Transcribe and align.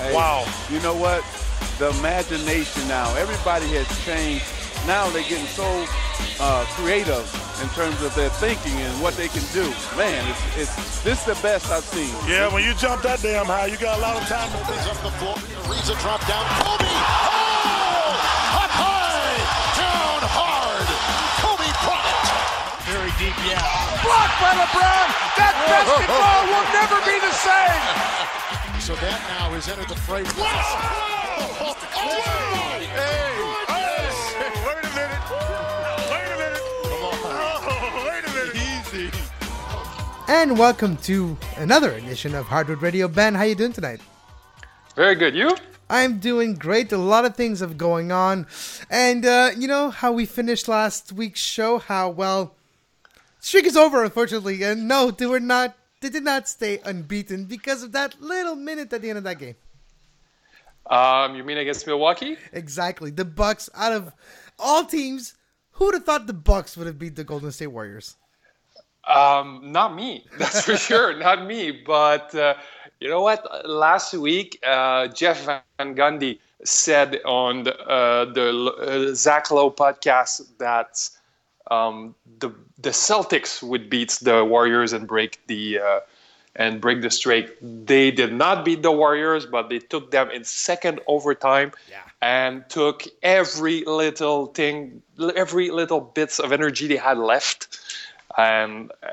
Hey, 0.00 0.14
Wow. 0.14 0.48
You 0.70 0.80
know 0.80 0.96
what? 0.96 1.20
The 1.78 1.90
imagination 2.00 2.88
now. 2.88 3.14
Everybody 3.16 3.66
has 3.76 3.88
changed. 4.04 4.44
Now 4.86 5.08
they're 5.10 5.28
getting 5.28 5.46
so 5.52 5.68
uh, 6.40 6.64
creative 6.72 7.28
in 7.60 7.68
terms 7.76 8.00
of 8.00 8.14
their 8.16 8.30
thinking 8.40 8.72
and 8.80 8.92
what 9.02 9.12
they 9.20 9.28
can 9.28 9.44
do. 9.52 9.68
Man, 9.96 10.24
it's, 10.56 10.72
it's 10.72 11.04
this 11.04 11.20
is 11.20 11.26
the 11.28 11.36
best 11.44 11.68
I've 11.70 11.84
seen. 11.84 12.08
Yeah, 12.24 12.48
when 12.52 12.64
you 12.64 12.72
jump 12.74 13.02
that 13.04 13.20
damn 13.20 13.44
high, 13.44 13.66
you 13.68 13.76
got 13.76 13.98
a 13.98 14.02
lot 14.02 14.16
of 14.16 14.24
time 14.24 14.48
to 14.48 14.56
Opens 14.64 14.86
up 14.88 14.98
the 15.04 15.12
floor. 15.20 15.36
Ariza 15.68 15.92
drop 16.00 16.24
down. 16.24 16.44
Kobe. 16.64 16.88
Oh! 16.88 18.64
Up 18.64 18.72
high. 18.72 19.36
Down 19.76 20.20
hard. 20.32 20.88
Kobe 21.44 21.68
Bryant. 21.84 22.28
Very 22.88 23.12
deep, 23.20 23.36
yeah. 23.44 23.60
Blocked 24.00 24.36
by 24.40 24.52
LeBron. 24.64 25.06
That 25.36 25.52
basketball 25.68 26.40
will 26.48 26.68
never 26.72 26.98
be 27.04 27.16
the 27.20 27.34
same. 27.36 27.84
So 28.90 28.96
that 28.96 29.22
now 29.38 29.54
has 29.54 29.68
entered 29.68 29.86
the 29.86 29.94
fray. 29.94 30.24
Wow! 30.24 30.34
Wait 30.34 30.66
a 34.82 34.90
minute. 34.98 35.30
Wait 36.10 36.26
a 36.26 36.36
minute. 36.36 36.58
Oh, 36.90 37.06
wait 38.10 38.24
a 38.26 38.30
minute. 38.34 38.56
Easy. 38.56 39.06
And 40.26 40.58
welcome 40.58 40.96
to 40.96 41.38
another 41.56 41.92
edition 41.92 42.34
of 42.34 42.46
Hardwood 42.46 42.82
Radio. 42.82 43.06
Ben, 43.06 43.36
how 43.36 43.44
you 43.44 43.54
doing 43.54 43.72
tonight? 43.72 44.00
Very 44.96 45.14
good. 45.14 45.36
You? 45.36 45.54
I'm 45.88 46.18
doing 46.18 46.56
great. 46.56 46.90
A 46.90 46.98
lot 46.98 47.24
of 47.24 47.36
things 47.36 47.60
have 47.60 47.78
going 47.78 48.10
on, 48.10 48.48
and 48.90 49.24
uh, 49.24 49.52
you 49.56 49.68
know 49.68 49.90
how 49.90 50.10
we 50.10 50.26
finished 50.26 50.66
last 50.66 51.12
week's 51.12 51.38
show. 51.38 51.78
How 51.78 52.08
well 52.08 52.56
streak 53.38 53.66
is 53.66 53.76
over, 53.76 54.02
unfortunately, 54.02 54.64
and 54.64 54.88
no, 54.88 55.12
they 55.12 55.26
were 55.26 55.38
not. 55.38 55.76
They 56.00 56.08
did 56.08 56.24
not 56.24 56.48
stay 56.48 56.80
unbeaten 56.84 57.44
because 57.44 57.82
of 57.82 57.92
that 57.92 58.20
little 58.20 58.56
minute 58.56 58.92
at 58.92 59.02
the 59.02 59.08
end 59.10 59.18
of 59.18 59.24
that 59.24 59.38
game. 59.38 59.56
Um, 60.86 61.36
you 61.36 61.44
mean 61.44 61.58
against 61.58 61.86
Milwaukee? 61.86 62.36
Exactly, 62.52 63.10
the 63.10 63.24
Bucks. 63.24 63.68
Out 63.74 63.92
of 63.92 64.12
all 64.58 64.84
teams, 64.84 65.34
who 65.72 65.86
would 65.86 65.94
have 65.94 66.04
thought 66.04 66.26
the 66.26 66.32
Bucks 66.32 66.76
would 66.76 66.86
have 66.86 66.98
beat 66.98 67.16
the 67.16 67.24
Golden 67.24 67.52
State 67.52 67.68
Warriors? 67.68 68.16
Um, 69.06 69.60
not 69.72 69.94
me. 69.94 70.26
That's 70.38 70.62
for 70.64 70.76
sure. 70.88 71.16
Not 71.16 71.46
me. 71.46 71.70
But 71.70 72.34
uh, 72.34 72.54
you 72.98 73.08
know 73.08 73.20
what? 73.20 73.68
Last 73.68 74.14
week, 74.14 74.58
uh, 74.66 75.08
Jeff 75.08 75.44
Van 75.44 75.94
Gundy 75.94 76.38
said 76.64 77.20
on 77.24 77.64
the, 77.64 77.78
uh, 77.78 78.24
the 78.32 79.10
uh, 79.10 79.14
Zach 79.14 79.50
Lowe 79.50 79.70
podcast 79.70 80.42
that 80.58 81.08
um, 81.70 82.14
the 82.38 82.50
the 82.78 82.90
Celtics 82.90 83.62
would 83.62 83.88
beat 83.90 84.18
the 84.22 84.44
Warriors 84.44 84.92
and 84.92 85.06
break 85.06 85.40
the 85.46 85.78
uh, 85.78 86.00
and 86.56 86.80
break 86.80 87.02
the 87.02 87.10
streak. 87.10 87.56
They 87.60 88.10
did 88.10 88.32
not 88.32 88.64
beat 88.64 88.82
the 88.82 88.92
Warriors, 88.92 89.46
but 89.46 89.68
they 89.68 89.78
took 89.78 90.10
them 90.10 90.30
in 90.30 90.44
second 90.44 91.00
overtime 91.06 91.72
and 92.20 92.68
took 92.68 93.04
every 93.22 93.84
little 93.84 94.46
thing, 94.46 95.02
every 95.36 95.70
little 95.70 96.00
bits 96.00 96.38
of 96.38 96.52
energy 96.52 96.86
they 96.88 96.96
had 96.96 97.18
left, 97.18 97.78
and 98.36 98.90
uh, 99.02 99.08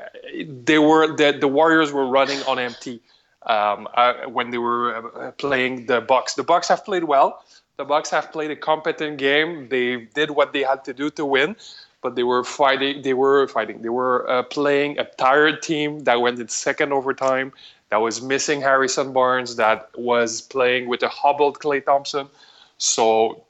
they 0.64 0.78
were 0.78 1.16
the 1.16 1.36
the 1.38 1.48
Warriors 1.48 1.92
were 1.92 2.06
running 2.06 2.42
on 2.42 2.58
empty 2.58 3.00
um, 3.46 3.88
uh, 3.94 4.14
when 4.26 4.50
they 4.50 4.58
were 4.58 4.96
uh, 4.96 5.30
playing 5.32 5.86
the 5.86 6.00
Bucks. 6.00 6.34
The 6.34 6.42
Bucks 6.44 6.68
have 6.68 6.84
played 6.84 7.04
well. 7.04 7.44
The 7.76 7.84
Bucks 7.84 8.10
have 8.10 8.32
played 8.32 8.50
a 8.50 8.56
competent 8.56 9.18
game. 9.18 9.68
They 9.68 9.96
did 9.96 10.32
what 10.32 10.52
they 10.52 10.64
had 10.64 10.84
to 10.84 10.92
do 10.92 11.10
to 11.10 11.24
win, 11.24 11.54
but 12.02 12.14
they 12.14 12.22
were 12.22 12.44
fighting. 12.44 13.02
They 13.02 13.14
were 13.14 13.48
fighting. 13.48 13.82
They 13.82 13.88
were 13.88 14.28
uh, 14.28 14.42
playing 14.44 14.98
a 14.98 15.04
tired 15.04 15.62
team 15.62 16.00
that 16.04 16.20
went 16.20 16.38
in 16.40 16.48
second 16.48 16.92
overtime. 16.92 17.52
That 17.90 17.98
was 17.98 18.20
missing 18.20 18.60
Harrison 18.60 19.12
Barnes. 19.12 19.56
That 19.56 19.90
was 19.96 20.40
playing 20.42 20.88
with 20.88 21.02
a 21.02 21.08
hobbled 21.08 21.58
Klay 21.58 21.84
Thompson. 21.84 22.28
So 22.76 23.44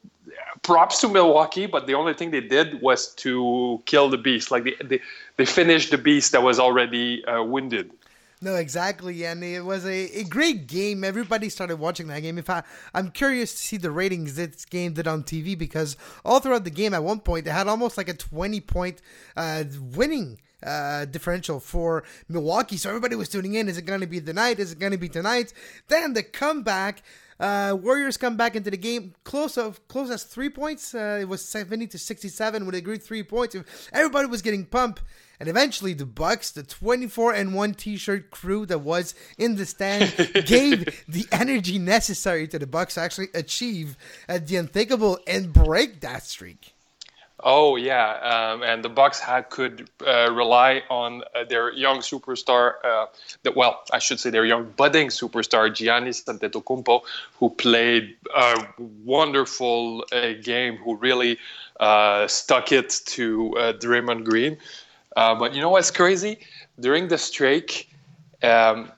props 0.63 1.01
to 1.01 1.09
Milwaukee, 1.09 1.67
but 1.67 1.87
the 1.87 1.95
only 1.95 2.15
thing 2.15 2.31
they 2.31 2.41
did 2.41 2.81
was 2.81 3.15
to 3.15 3.83
kill 3.87 4.09
the 4.09 4.19
beast. 4.19 4.51
Like 4.51 4.65
they 4.65 4.77
they, 4.85 5.01
they 5.37 5.45
finished 5.45 5.91
the 5.91 5.99
beast 5.99 6.33
that 6.33 6.43
was 6.43 6.59
already 6.59 7.25
uh, 7.25 7.43
wounded. 7.43 7.91
No, 8.41 8.55
exactly, 8.55 9.25
and 9.25 9.43
it 9.43 9.65
was 9.65 9.85
a, 9.85 10.21
a 10.21 10.25
great 10.25 10.69
game. 10.69 11.03
Everybody 11.03 11.49
started 11.49 11.77
watching 11.77 12.07
that 12.07 12.21
game. 12.21 12.39
In 12.39 12.45
fact, 12.45 12.69
I'm 12.95 13.11
curious 13.11 13.51
to 13.53 13.59
see 13.59 13.77
the 13.79 13.91
ratings 13.91 14.37
this 14.37 14.65
game 14.65 14.93
did 14.93 15.09
on 15.09 15.25
TV 15.25 15.59
because 15.59 15.97
all 16.25 16.39
throughout 16.39 16.63
the 16.63 16.71
game, 16.71 16.95
at 16.95 17.03
one 17.03 17.19
point, 17.19 17.47
they 17.47 17.51
had 17.51 17.67
almost 17.67 17.97
like 17.97 18.09
a 18.09 18.15
20 18.15 18.61
point 18.61 19.03
uh, 19.37 19.65
winning 19.93 20.39
uh, 20.63 21.05
differential 21.07 21.59
for 21.59 22.05
Milwaukee. 22.29 22.77
So 22.77 22.89
everybody 22.91 23.17
was 23.17 23.29
tuning 23.29 23.55
in. 23.55 23.69
Is 23.69 23.79
it 23.79 23.83
going 23.83 24.01
to 24.01 24.07
be 24.07 24.21
tonight? 24.21 24.61
Is 24.61 24.73
it 24.73 24.79
going 24.79 24.93
to 24.93 24.99
be 24.99 25.09
tonight? 25.09 25.53
Then 25.89 26.13
the 26.15 26.23
comeback. 26.23 27.03
Uh, 27.41 27.77
Warriors 27.81 28.17
come 28.17 28.37
back 28.37 28.57
into 28.57 28.69
the 28.69 28.77
game 28.77 29.15
close 29.23 29.57
of 29.57 29.87
close 29.87 30.11
as 30.11 30.25
three 30.25 30.51
points. 30.51 30.93
Uh, 30.93 31.19
it 31.21 31.29
was 31.29 31.41
seventy 31.41 31.87
to 31.87 31.97
sixty-seven 31.97 32.67
with 32.67 32.75
a 32.75 32.81
great 32.81 33.01
three 33.01 33.23
points. 33.23 33.55
Everybody 33.93 34.27
was 34.27 34.43
getting 34.43 34.67
pumped, 34.67 35.03
and 35.41 35.49
eventually 35.49 35.95
the 35.95 36.07
Bucks, 36.07 36.51
the 36.51 36.63
twenty-four 36.63 37.33
and 37.33 37.55
one 37.55 37.75
T-shirt 37.75 38.31
crew 38.31 38.67
that 38.67 38.81
was 38.81 39.15
in 39.37 39.57
the 39.57 39.67
stand, 39.67 40.15
gave 40.47 41.05
the 41.09 41.27
energy 41.33 41.79
necessary 41.79 42.49
to 42.49 42.59
the 42.59 42.67
Bucks 42.67 42.95
to 42.95 43.01
actually 43.01 43.29
achieve 43.35 43.97
uh, 44.29 44.39
the 44.45 44.57
unthinkable 44.57 45.19
and 45.27 45.53
break 45.53 46.01
that 46.01 46.25
streak. 46.25 46.75
Oh 47.41 47.77
yeah, 47.77 48.15
um, 48.15 48.65
and 48.65 48.83
the 48.83 48.89
Bucks 48.89 49.21
had 49.21 49.49
could 49.49 49.89
uh, 50.05 50.33
rely 50.33 50.83
on 50.91 51.23
uh, 51.37 51.45
their 51.45 51.73
young 51.73 51.99
superstar. 51.99 52.73
Uh, 52.83 53.07
the, 53.45 53.53
well, 53.53 53.83
I 53.93 54.01
should 54.01 54.19
say 54.19 54.31
their 54.31 54.45
young 54.45 54.73
budding 54.77 55.09
superstar 55.09 55.71
Giannis 55.71 56.25
Antetokounmpo, 56.25 57.03
who 57.39 57.51
played 57.51 58.17
a 58.35 58.67
wonderful 59.05 60.05
uh, 60.11 60.33
game. 60.43 60.79
Who 60.79 60.97
really 60.97 61.39
uh, 61.79 62.27
stuck 62.27 62.73
it 62.73 63.03
to 63.07 63.57
uh, 63.57 63.73
Draymond 63.75 64.25
Green. 64.25 64.59
Uh, 65.19 65.35
but 65.35 65.53
you 65.53 65.61
know 65.61 65.71
what's 65.71 65.91
crazy? 65.91 66.39
During 66.79 67.09
the 67.09 67.19
streak, 67.19 67.91
um, 68.45 68.93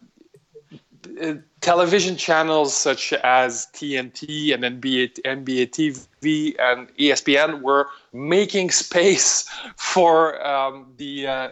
uh, 1.23 1.37
television 1.63 2.15
channels 2.15 2.77
such 2.77 3.15
as 3.15 3.69
TNT 3.73 4.53
and 4.53 4.63
NBA, 4.63 5.23
NBA 5.23 5.71
TV 5.71 6.55
and 6.61 6.95
ESPN 6.99 7.63
were 7.63 7.89
making 8.13 8.71
space 8.71 9.49
for 9.77 10.47
um, 10.47 10.93
the. 10.99 11.27
Uh, 11.27 11.49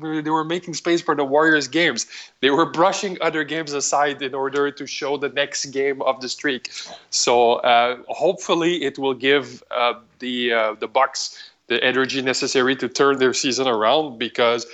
they 0.00 0.30
were 0.30 0.44
making 0.44 0.72
space 0.72 1.02
for 1.02 1.14
the 1.14 1.24
Warriors 1.24 1.68
games. 1.68 2.06
They 2.40 2.48
were 2.48 2.64
brushing 2.64 3.18
other 3.20 3.44
games 3.44 3.74
aside 3.74 4.22
in 4.22 4.34
order 4.34 4.70
to 4.70 4.86
show 4.86 5.18
the 5.18 5.28
next 5.28 5.66
game 5.66 6.00
of 6.00 6.22
the 6.22 6.30
streak. 6.30 6.72
So 7.10 7.56
uh, 7.56 7.98
hopefully, 8.08 8.82
it 8.82 8.98
will 8.98 9.12
give 9.12 9.62
uh, 9.70 10.00
the 10.20 10.54
uh, 10.54 10.74
the 10.80 10.88
Bucks 10.88 11.38
the 11.68 11.82
energy 11.82 12.22
necessary 12.22 12.76
to 12.76 12.88
turn 12.88 13.18
their 13.18 13.32
season 13.32 13.66
around. 13.66 14.18
Because 14.18 14.66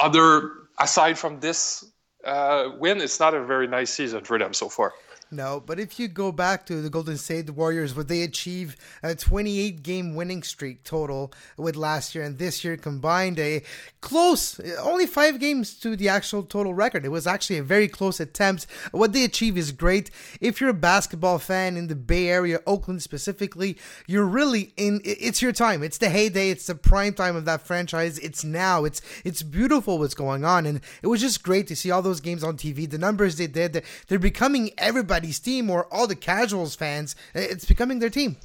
other 0.00 0.50
aside 0.78 1.18
from 1.18 1.40
this 1.40 1.84
uh, 2.24 2.70
win, 2.78 3.00
it's 3.00 3.20
not 3.20 3.34
a 3.34 3.44
very 3.44 3.66
nice 3.66 3.92
season 3.92 4.24
for 4.24 4.38
them 4.38 4.52
so 4.52 4.68
far. 4.68 4.92
No, 5.34 5.58
but 5.58 5.80
if 5.80 5.98
you 5.98 6.06
go 6.06 6.30
back 6.30 6.64
to 6.66 6.80
the 6.80 6.88
Golden 6.88 7.16
State 7.16 7.50
Warriors, 7.50 7.92
would 7.96 8.06
they 8.06 8.22
achieve 8.22 8.76
a 9.02 9.16
28 9.16 9.82
game 9.82 10.14
winning 10.14 10.44
streak 10.44 10.84
total 10.84 11.32
with 11.56 11.74
last 11.74 12.14
year 12.14 12.22
and 12.22 12.38
this 12.38 12.62
year 12.62 12.76
combined? 12.76 13.40
A 13.40 13.64
close, 14.00 14.60
only 14.78 15.06
five 15.06 15.40
games 15.40 15.74
to 15.80 15.96
the 15.96 16.08
actual 16.08 16.44
total 16.44 16.72
record. 16.72 17.04
It 17.04 17.08
was 17.08 17.26
actually 17.26 17.58
a 17.58 17.64
very 17.64 17.88
close 17.88 18.20
attempt. 18.20 18.68
What 18.92 19.12
they 19.12 19.24
achieve 19.24 19.58
is 19.58 19.72
great. 19.72 20.08
If 20.40 20.60
you're 20.60 20.70
a 20.70 20.74
basketball 20.74 21.40
fan 21.40 21.76
in 21.76 21.88
the 21.88 21.96
Bay 21.96 22.28
Area, 22.28 22.60
Oakland 22.64 23.02
specifically, 23.02 23.76
you're 24.06 24.24
really 24.24 24.72
in. 24.76 25.00
It's 25.04 25.42
your 25.42 25.52
time. 25.52 25.82
It's 25.82 25.98
the 25.98 26.10
heyday. 26.10 26.50
It's 26.50 26.66
the 26.66 26.76
prime 26.76 27.14
time 27.14 27.34
of 27.34 27.44
that 27.46 27.62
franchise. 27.62 28.20
It's 28.20 28.44
now. 28.44 28.84
It's 28.84 29.02
it's 29.24 29.42
beautiful 29.42 29.98
what's 29.98 30.14
going 30.14 30.44
on, 30.44 30.64
and 30.64 30.80
it 31.02 31.08
was 31.08 31.20
just 31.20 31.42
great 31.42 31.66
to 31.66 31.74
see 31.74 31.90
all 31.90 32.02
those 32.02 32.20
games 32.20 32.44
on 32.44 32.56
TV. 32.56 32.88
The 32.88 32.98
numbers 32.98 33.36
they 33.36 33.48
did. 33.48 33.82
They're 34.06 34.20
becoming 34.20 34.70
everybody 34.78 35.23
team 35.32 35.70
or 35.70 35.86
all 35.92 36.06
the 36.06 36.16
casuals 36.16 36.74
fans. 36.74 37.16
It's 37.34 37.64
becoming 37.64 37.98
their 37.98 38.10
team. 38.10 38.36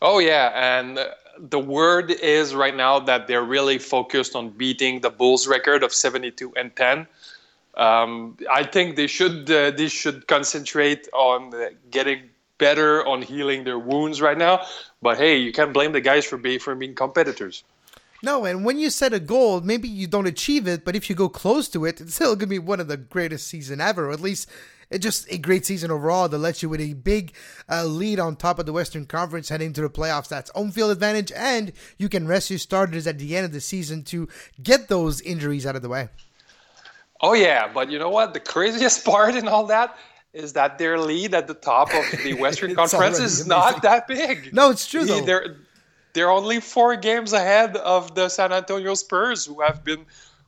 Oh 0.00 0.18
yeah, 0.18 0.52
and 0.54 0.98
the 1.38 1.58
word 1.58 2.10
is 2.10 2.54
right 2.54 2.74
now 2.74 2.98
that 3.00 3.26
they're 3.26 3.44
really 3.44 3.78
focused 3.78 4.34
on 4.34 4.50
beating 4.50 5.00
the 5.00 5.10
Bulls 5.10 5.46
record 5.46 5.82
of 5.82 5.92
72 5.92 6.52
and 6.56 6.74
10. 6.74 7.06
Um, 7.76 8.38
I 8.50 8.62
think 8.62 8.96
they 8.96 9.06
should 9.06 9.50
uh, 9.50 9.70
they 9.70 9.88
should 9.88 10.26
concentrate 10.26 11.08
on 11.12 11.52
getting 11.90 12.30
better 12.58 13.06
on 13.06 13.20
healing 13.20 13.64
their 13.64 13.78
wounds 13.78 14.20
right 14.20 14.38
now. 14.38 14.64
But 15.02 15.18
hey, 15.18 15.36
you 15.36 15.52
can't 15.52 15.74
blame 15.74 15.92
the 15.92 16.00
guys 16.00 16.24
for 16.24 16.38
being 16.38 16.58
for 16.58 16.74
being 16.74 16.94
competitors. 16.94 17.64
No, 18.22 18.46
and 18.46 18.64
when 18.64 18.78
you 18.78 18.88
set 18.88 19.12
a 19.12 19.20
goal, 19.20 19.60
maybe 19.60 19.88
you 19.88 20.06
don't 20.06 20.26
achieve 20.26 20.66
it, 20.66 20.86
but 20.86 20.96
if 20.96 21.10
you 21.10 21.14
go 21.14 21.28
close 21.28 21.68
to 21.68 21.84
it, 21.84 22.00
it's 22.00 22.14
still 22.14 22.34
going 22.34 22.40
to 22.40 22.46
be 22.46 22.58
one 22.58 22.80
of 22.80 22.88
the 22.88 22.96
greatest 22.96 23.46
season 23.46 23.78
ever, 23.78 24.08
or 24.08 24.12
at 24.12 24.20
least 24.20 24.48
it's 24.90 25.02
just 25.02 25.30
a 25.32 25.38
great 25.38 25.66
season 25.66 25.90
overall 25.90 26.28
that 26.28 26.38
lets 26.38 26.62
you 26.62 26.68
with 26.68 26.80
a 26.80 26.94
big 26.94 27.32
uh, 27.68 27.84
lead 27.84 28.20
on 28.20 28.36
top 28.36 28.58
of 28.58 28.66
the 28.66 28.72
Western 28.72 29.06
Conference 29.06 29.48
heading 29.48 29.72
to 29.72 29.80
the 29.80 29.90
playoffs. 29.90 30.28
That's 30.28 30.50
home 30.50 30.70
field 30.70 30.90
advantage, 30.90 31.32
and 31.32 31.72
you 31.98 32.08
can 32.08 32.26
rest 32.26 32.50
your 32.50 32.58
starters 32.58 33.06
at 33.06 33.18
the 33.18 33.36
end 33.36 33.44
of 33.44 33.52
the 33.52 33.60
season 33.60 34.04
to 34.04 34.28
get 34.62 34.88
those 34.88 35.20
injuries 35.20 35.66
out 35.66 35.76
of 35.76 35.82
the 35.82 35.88
way. 35.88 36.08
Oh 37.20 37.32
yeah, 37.32 37.70
but 37.72 37.90
you 37.90 37.98
know 37.98 38.10
what? 38.10 38.34
The 38.34 38.40
craziest 38.40 39.04
part 39.04 39.34
in 39.34 39.48
all 39.48 39.66
that 39.66 39.96
is 40.32 40.52
that 40.52 40.78
their 40.78 40.98
lead 40.98 41.34
at 41.34 41.46
the 41.46 41.54
top 41.54 41.92
of 41.94 42.04
the 42.22 42.34
Western 42.38 42.74
Conference 42.74 43.18
is 43.18 43.46
not 43.46 43.82
that 43.82 44.06
big. 44.06 44.52
No, 44.52 44.70
it's 44.70 44.86
true, 44.86 45.04
though. 45.04 45.22
They're 45.22 45.56
they're 46.12 46.30
only 46.30 46.60
four 46.60 46.96
games 46.96 47.32
ahead 47.32 47.76
of 47.76 48.14
the 48.14 48.28
San 48.28 48.52
Antonio 48.52 48.94
Spurs, 48.94 49.44
who 49.44 49.60
have 49.60 49.84
been 49.84 50.06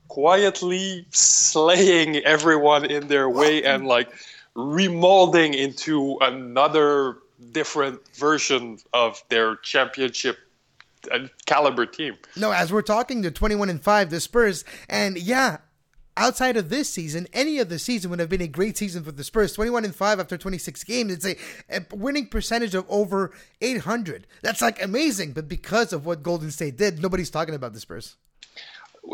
quietly 0.09 1.07
slaying 1.11 2.17
everyone 2.17 2.85
in 2.85 3.09
their 3.09 3.29
way 3.29 3.63
and 3.63 3.87
like 3.87 4.11
remolding 4.57 5.55
into 5.55 6.19
another 6.21 7.19
different 7.53 8.01
version 8.17 8.79
of 8.93 9.23
their 9.29 9.57
championship 9.57 10.39
caliber 11.47 11.87
team. 11.87 12.17
No, 12.37 12.51
as 12.51 12.73
we're 12.73 12.83
talking, 12.83 13.23
they're 13.23 13.31
21 13.31 13.71
and 13.71 13.83
5, 13.83 14.11
the 14.11 14.21
Spurs. 14.21 14.65
And 14.89 15.17
yeah, 15.17 15.59
outside 16.17 16.57
of 16.57 16.69
this 16.69 16.91
season, 16.91 17.29
any 17.33 17.59
of 17.59 17.69
the 17.69 17.79
season 17.79 18.11
would 18.11 18.21
have 18.21 18.29
been 18.29 18.43
a 18.43 18.49
great 18.49 18.77
season 18.77 19.05
for 19.05 19.13
the 19.13 19.25
Spurs. 19.25 19.53
21 19.53 19.85
and 19.85 19.95
5 19.95 20.21
after 20.21 20.37
26 20.37 20.85
games. 20.85 21.13
It's 21.13 21.25
a, 21.25 21.37
a 21.71 21.97
winning 21.97 22.27
percentage 22.27 22.75
of 22.75 22.85
over 22.89 23.33
800. 23.61 24.27
That's 24.43 24.61
like 24.61 24.83
amazing. 24.83 25.33
But 25.33 25.49
because 25.49 25.93
of 25.93 26.05
what 26.05 26.23
Golden 26.23 26.51
State 26.51 26.77
did, 26.77 27.01
nobody's 27.01 27.31
talking 27.31 27.55
about 27.55 27.73
the 27.73 27.81
Spurs. 27.81 28.17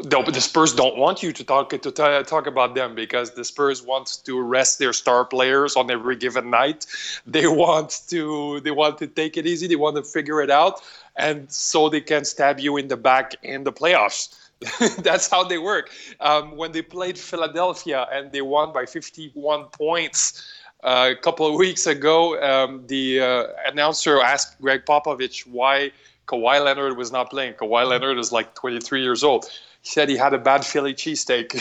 The 0.02 0.40
Spurs 0.40 0.74
don't 0.74 0.96
want 0.96 1.22
you 1.22 1.32
to 1.32 1.44
talk 1.44 1.70
to 1.70 2.24
talk 2.26 2.46
about 2.48 2.74
them 2.74 2.96
because 2.96 3.30
the 3.34 3.44
Spurs 3.44 3.80
want 3.80 4.18
to 4.24 4.40
rest 4.40 4.80
their 4.80 4.92
star 4.92 5.24
players 5.24 5.76
on 5.76 5.88
every 5.88 6.16
given 6.16 6.50
night. 6.50 6.86
They 7.26 7.46
want 7.46 8.02
to 8.08 8.60
they 8.60 8.72
want 8.72 8.98
to 8.98 9.06
take 9.06 9.36
it 9.36 9.46
easy. 9.46 9.68
They 9.68 9.76
want 9.76 9.94
to 9.96 10.02
figure 10.02 10.42
it 10.42 10.50
out, 10.50 10.80
and 11.14 11.50
so 11.50 11.88
they 11.88 12.00
can 12.00 12.24
stab 12.24 12.58
you 12.58 12.76
in 12.76 12.88
the 12.88 12.96
back 12.96 13.36
in 13.44 13.62
the 13.62 13.72
playoffs. 13.72 14.34
That's 15.02 15.30
how 15.30 15.44
they 15.44 15.58
work. 15.58 15.90
Um, 16.20 16.56
when 16.56 16.72
they 16.72 16.82
played 16.82 17.16
Philadelphia 17.16 18.08
and 18.10 18.32
they 18.32 18.42
won 18.42 18.72
by 18.72 18.86
51 18.86 19.66
points 19.66 20.42
uh, 20.82 21.10
a 21.12 21.20
couple 21.20 21.46
of 21.46 21.54
weeks 21.54 21.86
ago, 21.86 22.40
um, 22.42 22.84
the 22.88 23.20
uh, 23.20 23.46
announcer 23.66 24.20
asked 24.20 24.60
Gregg 24.60 24.86
Popovich 24.86 25.46
why 25.46 25.92
Kawhi 26.26 26.64
Leonard 26.64 26.96
was 26.96 27.12
not 27.12 27.30
playing. 27.30 27.54
Kawhi 27.54 27.86
Leonard 27.86 28.18
is 28.18 28.32
like 28.32 28.54
23 28.54 29.02
years 29.02 29.22
old. 29.22 29.44
He 29.82 29.90
said 29.90 30.08
he 30.08 30.16
had 30.16 30.32
a 30.32 30.38
bad 30.38 30.64
Philly 30.64 30.94
cheesesteak. 30.94 31.60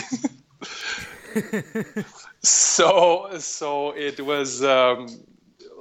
so, 2.42 3.28
so 3.38 3.90
it 3.96 4.20
was. 4.20 4.62
Um, 4.64 5.08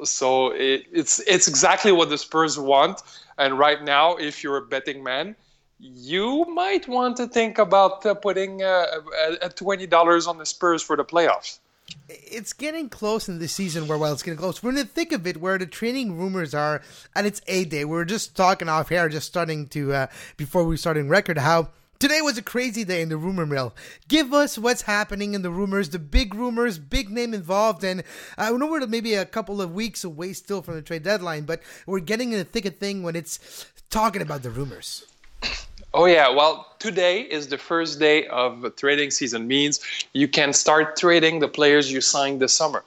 so 0.03 0.51
it, 0.51 0.85
it's 0.91 1.19
it's 1.19 1.47
exactly 1.47 1.91
what 1.91 2.09
the 2.09 2.17
Spurs 2.17 2.59
want. 2.59 3.01
And 3.37 3.57
right 3.57 3.83
now, 3.83 4.15
if 4.15 4.43
you're 4.43 4.57
a 4.57 4.61
betting 4.61 5.03
man, 5.03 5.35
you 5.79 6.45
might 6.45 6.87
want 6.87 7.17
to 7.17 7.27
think 7.27 7.57
about 7.57 8.05
uh, 8.05 8.13
putting 8.13 8.63
uh, 8.63 8.85
uh, 9.41 9.49
twenty 9.49 9.87
dollars 9.87 10.27
on 10.27 10.37
the 10.37 10.45
Spurs 10.45 10.81
for 10.81 10.97
the 10.97 11.05
playoffs. 11.05 11.59
It's 12.13 12.53
getting 12.53 12.89
close 12.89 13.27
in 13.27 13.39
the 13.39 13.47
season 13.47 13.87
where, 13.87 13.97
well, 13.97 14.13
it's 14.13 14.23
getting 14.23 14.39
close. 14.39 14.61
We're 14.61 14.69
in 14.69 14.75
the 14.75 14.85
thick 14.85 15.11
of 15.11 15.25
it 15.25 15.37
where 15.37 15.57
the 15.57 15.65
training 15.65 16.17
rumors 16.17 16.53
are 16.53 16.81
and 17.15 17.25
its 17.25 17.41
A 17.47 17.65
day. 17.65 17.85
We 17.85 17.97
are 17.97 18.05
just 18.05 18.35
talking 18.35 18.69
off 18.69 18.91
air, 18.91 19.09
just 19.09 19.27
starting 19.27 19.67
to, 19.69 19.93
uh, 19.93 20.07
before 20.37 20.63
we 20.63 20.77
started 20.77 21.05
record, 21.09 21.37
how 21.37 21.69
Today 22.03 22.19
was 22.19 22.37
a 22.37 22.41
crazy 22.41 22.83
day 22.83 23.01
in 23.01 23.07
the 23.07 23.15
rumor 23.15 23.45
mill. 23.45 23.73
Give 24.09 24.33
us 24.33 24.57
what's 24.57 24.81
happening 24.81 25.35
in 25.35 25.41
the 25.41 25.49
rumors, 25.49 25.87
the 25.87 25.99
big 25.99 26.35
rumors, 26.35 26.77
big 26.77 27.09
name 27.09 27.33
involved, 27.33 27.81
and 27.85 28.01
uh, 28.01 28.03
I 28.37 28.51
know 28.51 28.67
we're 28.67 28.85
maybe 28.87 29.13
a 29.13 29.25
couple 29.25 29.61
of 29.61 29.73
weeks 29.73 30.03
away 30.03 30.33
still 30.33 30.61
from 30.61 30.75
the 30.75 30.81
trade 30.81 31.03
deadline, 31.03 31.45
but 31.45 31.61
we're 31.85 32.01
getting 32.01 32.33
in 32.33 32.39
the 32.39 32.43
thick 32.43 32.65
of 32.65 32.75
thing 32.75 33.03
when 33.03 33.15
it's 33.15 33.71
talking 33.89 34.21
about 34.21 34.43
the 34.43 34.49
rumors. 34.49 35.05
Oh 35.93 36.05
yeah, 36.05 36.29
well 36.29 36.67
today 36.79 37.21
is 37.21 37.49
the 37.49 37.57
first 37.57 37.99
day 37.99 38.25
of 38.27 38.75
trading 38.75 39.11
season. 39.11 39.47
Means 39.47 39.79
you 40.13 40.27
can 40.27 40.53
start 40.53 40.97
trading 40.97 41.39
the 41.39 41.47
players 41.47 41.91
you 41.91 42.01
signed 42.01 42.41
this 42.41 42.53
summer, 42.53 42.83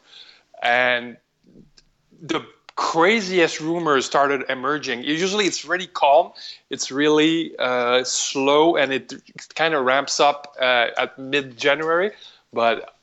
and 0.62 1.17
the 2.20 2.44
craziest 2.75 3.61
rumors 3.61 4.05
started 4.05 4.43
emerging. 4.49 5.05
Usually 5.05 5.47
it's 5.47 5.64
really 5.64 5.87
calm, 5.87 6.32
it's 6.70 6.91
really 6.91 7.56
uh, 7.58 8.03
slow, 8.05 8.76
and 8.76 8.93
it 8.93 9.12
kind 9.55 9.75
of 9.75 9.85
ramps 9.85 10.19
up 10.19 10.56
uh, 10.61 10.88
at 10.99 11.19
mid 11.19 11.56
January. 11.56 12.11
But 12.53 12.97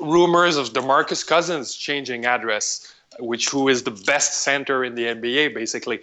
rumors 0.00 0.56
of 0.56 0.74
DeMarcus 0.74 1.26
Cousins 1.26 1.74
changing 1.74 2.26
address, 2.26 2.94
which 3.20 3.48
who 3.48 3.68
is 3.68 3.84
the 3.84 3.90
best 3.90 4.42
center 4.42 4.84
in 4.84 4.94
the 4.96 5.04
NBA, 5.04 5.54
basically. 5.54 6.00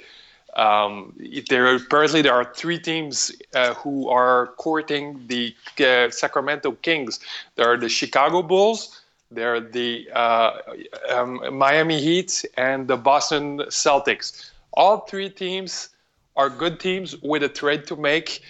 Um, 0.55 1.13
there 1.49 1.75
apparently 1.75 2.21
there 2.21 2.33
are 2.33 2.53
three 2.53 2.79
teams 2.79 3.31
uh, 3.55 3.73
who 3.73 4.07
are 4.09 4.47
courting 4.57 5.23
the 5.27 5.55
uh, 5.79 6.09
Sacramento 6.11 6.73
Kings. 6.83 7.19
There 7.55 7.67
are 7.67 7.77
the 7.77 7.89
Chicago 7.89 8.43
Bulls, 8.43 9.01
there 9.33 9.55
are 9.55 9.59
the 9.59 10.09
uh, 10.13 10.51
um, 11.09 11.41
Miami 11.57 11.99
Heat 11.99 12.45
and 12.55 12.87
the 12.87 12.97
Boston 12.97 13.59
Celtics. 13.69 14.51
All 14.73 14.99
three 14.99 15.29
teams 15.29 15.89
are 16.35 16.49
good 16.49 16.79
teams 16.79 17.19
with 17.21 17.43
a 17.43 17.49
trade 17.49 17.85
to 17.87 17.95
make, 17.95 18.41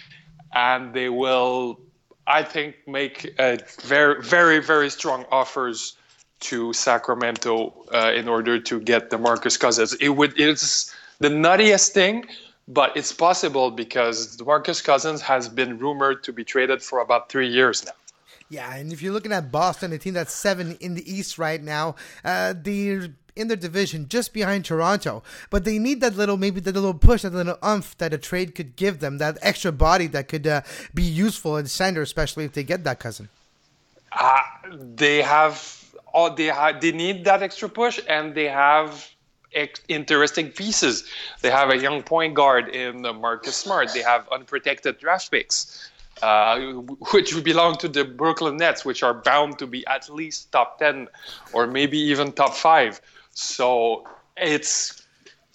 and 0.52 0.92
they 0.92 1.08
will, 1.08 1.80
I 2.26 2.42
think, 2.42 2.76
make 2.86 3.34
uh, 3.38 3.58
very, 3.82 4.22
very, 4.22 4.60
very 4.60 4.90
strong 4.90 5.24
offers 5.30 5.96
to 6.40 6.72
Sacramento 6.72 7.72
uh, 7.92 8.12
in 8.14 8.28
order 8.28 8.58
to 8.60 8.80
get 8.80 9.10
DeMarcus 9.10 9.58
Cousins. 9.58 9.94
It 9.94 10.10
would, 10.10 10.38
it's 10.38 10.93
the 11.24 11.30
nuttiest 11.30 11.92
thing, 11.92 12.26
but 12.68 12.94
it's 12.98 13.10
possible 13.10 13.70
because 13.70 14.38
Marcus 14.42 14.82
Cousins 14.82 15.22
has 15.22 15.48
been 15.48 15.78
rumored 15.78 16.22
to 16.24 16.34
be 16.34 16.44
traded 16.44 16.82
for 16.82 17.00
about 17.00 17.30
three 17.30 17.48
years 17.48 17.82
now. 17.82 17.92
Yeah, 18.50 18.74
and 18.74 18.92
if 18.92 19.00
you're 19.00 19.14
looking 19.14 19.32
at 19.32 19.50
Boston, 19.50 19.94
a 19.94 19.98
team 19.98 20.12
that's 20.12 20.34
seven 20.34 20.76
in 20.80 20.94
the 20.94 21.10
East 21.10 21.38
right 21.38 21.62
now, 21.62 21.96
uh, 22.26 22.52
they're 22.54 23.08
in 23.34 23.48
their 23.48 23.56
division 23.56 24.06
just 24.06 24.34
behind 24.34 24.66
Toronto. 24.66 25.22
But 25.48 25.64
they 25.64 25.78
need 25.78 26.02
that 26.02 26.14
little, 26.14 26.36
maybe 26.36 26.60
that 26.60 26.74
little 26.74 26.92
push, 26.92 27.22
that 27.22 27.32
little 27.32 27.58
umph 27.62 27.96
that 27.96 28.12
a 28.12 28.18
trade 28.18 28.54
could 28.54 28.76
give 28.76 29.00
them, 29.00 29.16
that 29.16 29.38
extra 29.40 29.72
body 29.72 30.06
that 30.08 30.28
could 30.28 30.46
uh, 30.46 30.60
be 30.92 31.02
useful 31.02 31.56
in 31.56 31.66
center, 31.66 32.02
especially 32.02 32.44
if 32.44 32.52
they 32.52 32.64
get 32.64 32.84
that 32.84 33.00
cousin. 33.00 33.30
Uh, 34.12 34.42
they 34.70 35.22
have, 35.22 35.56
oh, 36.12 36.34
they 36.34 36.48
ha- 36.48 36.78
they 36.78 36.92
need 36.92 37.24
that 37.24 37.42
extra 37.42 37.70
push, 37.70 37.98
and 38.06 38.34
they 38.34 38.48
have 38.48 39.13
interesting 39.88 40.50
pieces. 40.50 41.04
They 41.42 41.50
have 41.50 41.70
a 41.70 41.76
young 41.76 42.02
point 42.02 42.34
guard 42.34 42.68
in 42.68 43.06
uh, 43.06 43.12
Marcus 43.12 43.56
Smart. 43.56 43.92
They 43.94 44.02
have 44.02 44.28
unprotected 44.30 44.98
draft 44.98 45.30
picks 45.30 45.90
uh, 46.22 46.58
which 47.12 47.42
belong 47.44 47.76
to 47.76 47.88
the 47.88 48.04
Brooklyn 48.04 48.56
Nets, 48.56 48.84
which 48.84 49.02
are 49.02 49.14
bound 49.14 49.58
to 49.58 49.66
be 49.66 49.86
at 49.86 50.08
least 50.08 50.52
top 50.52 50.78
10 50.78 51.08
or 51.52 51.66
maybe 51.66 51.98
even 51.98 52.32
top 52.32 52.54
5. 52.54 53.00
So 53.32 54.06
it's 54.36 55.02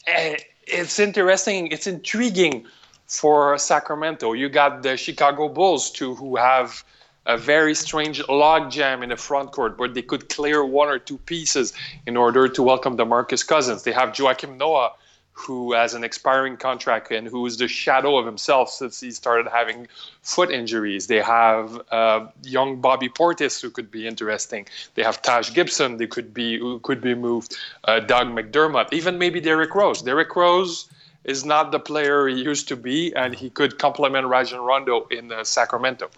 eh, 0.07 0.37
it's 0.67 0.99
interesting, 0.99 1.67
it's 1.67 1.87
intriguing 1.87 2.65
for 3.07 3.57
Sacramento. 3.57 4.33
You 4.33 4.49
got 4.49 4.83
the 4.83 4.97
Chicago 4.97 5.49
Bulls 5.49 5.89
too 5.89 6.15
who 6.15 6.35
have 6.35 6.83
a 7.29 7.37
very 7.37 7.75
strange 7.75 8.21
logjam 8.23 9.03
in 9.03 9.09
the 9.09 9.15
front 9.15 9.51
court 9.51 9.77
where 9.77 9.87
they 9.87 10.01
could 10.01 10.29
clear 10.29 10.65
one 10.65 10.87
or 10.87 10.97
two 10.97 11.19
pieces 11.19 11.73
in 12.07 12.17
order 12.17 12.47
to 12.47 12.63
welcome 12.63 12.97
DeMarcus 12.97 13.45
Cousins. 13.45 13.83
They 13.83 13.91
have 13.91 14.09
Joakim 14.09 14.57
Noah 14.57 14.93
who 15.31 15.73
has 15.73 15.93
an 15.93 16.03
expiring 16.03 16.57
contract 16.57 17.11
and 17.11 17.27
who 17.27 17.45
is 17.45 17.55
the 17.57 17.67
shadow 17.67 18.17
of 18.17 18.25
himself 18.25 18.69
since 18.69 18.99
he 18.99 19.11
started 19.11 19.47
having 19.49 19.87
foot 20.23 20.49
injuries. 20.49 21.05
They 21.05 21.21
have 21.21 21.79
uh, 21.91 22.27
young 22.43 22.81
Bobby 22.81 23.09
Portis 23.09 23.61
who 23.61 23.69
could 23.69 23.91
be 23.91 24.07
interesting. 24.07 24.65
They 24.95 25.03
have 25.03 25.21
Taj 25.21 25.53
Gibson. 25.53 25.97
They 25.97 26.07
could 26.07 26.33
be 26.33 26.57
who 26.57 26.79
could 26.79 26.99
be 26.99 27.13
moved. 27.13 27.55
Uh, 27.83 27.99
Doug 27.99 28.27
McDermott, 28.27 28.91
even 28.91 29.19
maybe 29.19 29.39
Derrick 29.39 29.75
Rose. 29.75 30.01
Derrick 30.01 30.35
Rose 30.35 30.89
is 31.23 31.45
not 31.45 31.71
the 31.71 31.79
player 31.79 32.27
he 32.27 32.41
used 32.41 32.67
to 32.69 32.75
be, 32.75 33.15
and 33.15 33.35
he 33.35 33.49
could 33.51 33.77
complement 33.77 34.25
Rajon 34.25 34.61
Rondo 34.61 35.07
in 35.11 35.31
uh, 35.31 35.43
Sacramento. 35.43 36.09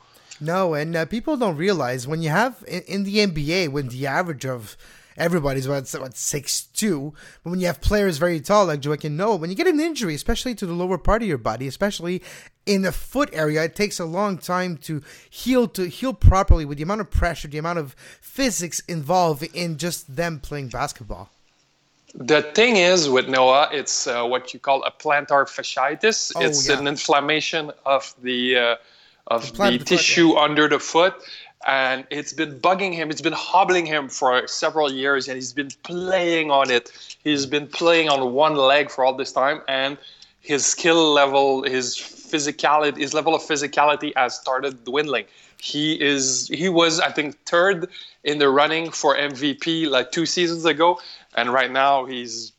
No, 0.42 0.74
and 0.74 0.96
uh, 0.96 1.06
people 1.06 1.38
don't 1.38 1.56
realize 1.56 2.08
when 2.08 2.22
you 2.24 2.30
have 2.30 2.64
in, 2.68 2.82
in 2.82 3.04
the 3.04 3.18
NBA 3.18 3.70
when 3.70 3.90
the 3.90 4.08
average 4.08 4.46
of 4.46 4.76
everybody's 5.16 5.68
about 5.68 5.88
what 5.94 6.18
six 6.18 6.64
two. 6.64 7.14
But 7.44 7.52
when 7.52 7.60
you 7.60 7.68
have 7.68 7.80
players 7.80 8.18
very 8.18 8.40
tall 8.40 8.66
like 8.66 8.82
Joakim 8.82 9.12
Noah, 9.12 9.36
when 9.36 9.52
you 9.52 9.56
get 9.56 9.68
an 9.68 9.80
injury, 9.80 10.16
especially 10.16 10.56
to 10.56 10.66
the 10.66 10.74
lower 10.74 10.98
part 10.98 11.22
of 11.22 11.28
your 11.28 11.38
body, 11.38 11.68
especially 11.68 12.24
in 12.66 12.82
the 12.82 12.92
foot 12.92 13.30
area, 13.34 13.64
it 13.64 13.76
takes 13.76 14.00
a 14.00 14.06
long 14.06 14.40
time 14.40 14.78
to 14.78 15.02
heal 15.30 15.68
to 15.70 15.88
heal 15.88 16.14
properly 16.14 16.66
with 16.66 16.78
the 16.78 16.84
amount 16.84 17.02
of 17.02 17.12
pressure, 17.12 17.48
the 17.48 17.60
amount 17.60 17.80
of 17.80 17.96
physics 18.20 18.80
involved 18.88 19.44
in 19.54 19.78
just 19.78 20.16
them 20.16 20.40
playing 20.40 20.70
basketball. 20.70 21.30
The 22.14 22.42
thing 22.42 22.76
is 22.76 23.08
with 23.08 23.30
Noah, 23.30 23.70
it's 23.72 24.06
uh, 24.06 24.26
what 24.26 24.54
you 24.54 24.60
call 24.60 24.84
a 24.84 24.92
plantar 24.92 25.46
fasciitis. 25.48 26.34
Oh, 26.36 26.42
it's 26.42 26.68
yeah. 26.68 26.78
an 26.78 26.88
inflammation 26.88 27.72
of 27.86 28.14
the 28.22 28.58
uh, 28.58 28.76
of 29.28 29.56
The 29.58 29.78
the 29.78 29.86
tissue 29.86 30.36
under 30.36 30.68
the 30.68 30.80
foot, 30.80 31.16
and 31.68 32.06
it's 32.10 32.34
been 32.34 32.60
bugging 32.60 32.94
him. 32.94 33.10
It's 33.10 33.22
been 33.22 33.34
hobbling 33.34 33.86
him 33.86 34.10
for 34.10 34.48
several 34.48 34.92
years, 34.92 35.28
and 35.28 35.36
he's 35.36 35.54
been 35.54 35.72
playing 35.84 36.52
on 36.52 36.70
it. 36.72 36.92
He's 37.24 37.46
been 37.46 37.68
playing 37.68 38.10
on 38.10 38.34
one 38.34 38.56
leg 38.56 38.90
for 38.90 39.06
all 39.06 39.14
this 39.16 39.32
time, 39.32 39.62
and 39.68 39.98
his 40.42 40.66
skill 40.66 41.14
level, 41.14 41.64
his 41.64 41.96
physicality, 41.96 42.98
his 42.98 43.14
level 43.14 43.36
of 43.36 43.42
physicality 43.42 44.12
has 44.16 44.36
started 44.36 44.84
dwindling. 44.84 45.26
He 45.58 46.02
is 46.02 46.48
he 46.48 46.70
was 46.70 47.00
I 47.00 47.12
think 47.12 47.38
third 47.46 47.88
in 48.24 48.40
the 48.40 48.50
running 48.50 48.90
for 48.90 49.16
MVP 49.16 49.88
like 49.90 50.12
two 50.12 50.26
seasons 50.26 50.66
ago, 50.66 51.00
and 51.36 51.54
right 51.54 51.72
now 51.72 52.06
he's 52.06 52.54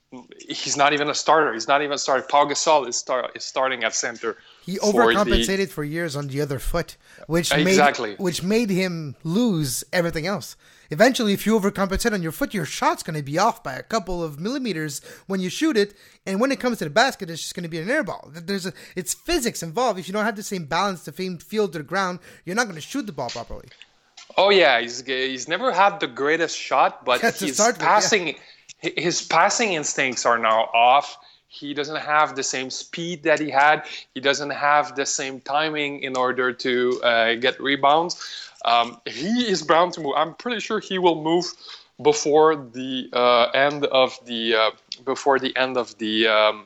he's 0.48 0.76
not 0.76 0.92
even 0.92 1.08
a 1.08 1.14
starter. 1.14 1.52
He's 1.52 1.68
not 1.68 1.82
even 1.82 1.98
starting. 1.98 2.26
Pau 2.28 2.44
Gasol 2.44 2.86
is, 2.86 2.96
start, 2.96 3.32
is 3.34 3.44
starting 3.44 3.82
at 3.84 3.94
center. 3.94 4.36
He 4.64 4.76
for 4.76 4.92
overcompensated 4.92 5.56
the- 5.66 5.66
for 5.66 5.84
years 5.84 6.14
on 6.16 6.28
the 6.28 6.40
other 6.40 6.58
foot, 6.58 6.96
which 7.26 7.52
Exactly. 7.52 8.10
made 8.10 8.18
which 8.18 8.42
made 8.42 8.70
him 8.70 9.16
lose 9.24 9.82
everything 9.92 10.26
else. 10.26 10.56
Eventually, 10.90 11.32
if 11.32 11.46
you 11.46 11.58
overcompensate 11.58 12.12
on 12.12 12.22
your 12.22 12.32
foot, 12.32 12.52
your 12.52 12.66
shot's 12.66 13.02
going 13.02 13.16
to 13.16 13.22
be 13.22 13.38
off 13.38 13.62
by 13.64 13.72
a 13.74 13.82
couple 13.82 14.22
of 14.22 14.38
millimeters 14.38 15.00
when 15.26 15.40
you 15.40 15.48
shoot 15.48 15.76
it, 15.76 15.94
and 16.26 16.38
when 16.38 16.52
it 16.52 16.60
comes 16.60 16.78
to 16.78 16.84
the 16.84 16.90
basket, 16.90 17.30
it's 17.30 17.40
just 17.40 17.54
going 17.54 17.62
to 17.64 17.68
be 17.68 17.78
an 17.78 17.90
air 17.90 18.04
ball. 18.04 18.30
There's 18.32 18.66
a 18.66 18.72
it's 18.94 19.14
physics 19.14 19.62
involved. 19.62 19.98
If 19.98 20.06
you 20.06 20.12
don't 20.12 20.24
have 20.26 20.36
the 20.36 20.42
same 20.42 20.66
balance, 20.66 21.02
same 21.02 21.38
field 21.38 21.72
to 21.72 21.78
the 21.78 21.84
ground, 21.84 22.18
you're 22.44 22.54
not 22.56 22.64
going 22.64 22.76
to 22.76 22.82
shoot 22.82 23.06
the 23.06 23.12
ball 23.12 23.30
properly. 23.30 23.68
Oh 24.36 24.50
yeah, 24.50 24.80
he's 24.80 25.00
he's 25.04 25.48
never 25.48 25.72
had 25.72 25.98
the 26.00 26.06
greatest 26.06 26.56
shot, 26.56 27.04
but 27.04 27.22
Yeah, 27.22 27.30
his 27.32 27.54
start 27.54 27.74
with, 27.76 27.82
yeah. 27.82 27.88
passing 27.88 28.34
his 28.78 29.22
passing 29.22 29.72
instincts 29.72 30.24
are 30.26 30.38
now 30.38 30.68
off. 30.74 31.16
He 31.52 31.74
doesn't 31.74 32.00
have 32.00 32.34
the 32.34 32.42
same 32.42 32.70
speed 32.70 33.24
that 33.24 33.38
he 33.38 33.50
had. 33.50 33.84
He 34.14 34.20
doesn't 34.20 34.50
have 34.50 34.96
the 34.96 35.04
same 35.04 35.38
timing 35.40 36.02
in 36.02 36.16
order 36.16 36.50
to 36.50 37.02
uh, 37.02 37.34
get 37.34 37.60
rebounds. 37.60 38.50
Um, 38.64 38.98
he 39.04 39.50
is 39.50 39.62
bound 39.62 39.92
to 39.94 40.00
move. 40.00 40.14
I'm 40.16 40.34
pretty 40.34 40.60
sure 40.60 40.80
he 40.80 40.98
will 40.98 41.22
move 41.22 41.44
before 42.00 42.56
the 42.56 43.10
uh, 43.12 43.50
end 43.52 43.84
of 43.84 44.18
the 44.24 44.54
uh, 44.54 44.70
before 45.04 45.38
the 45.38 45.54
end 45.54 45.76
of 45.76 45.96
the 45.98 46.26
um, 46.26 46.64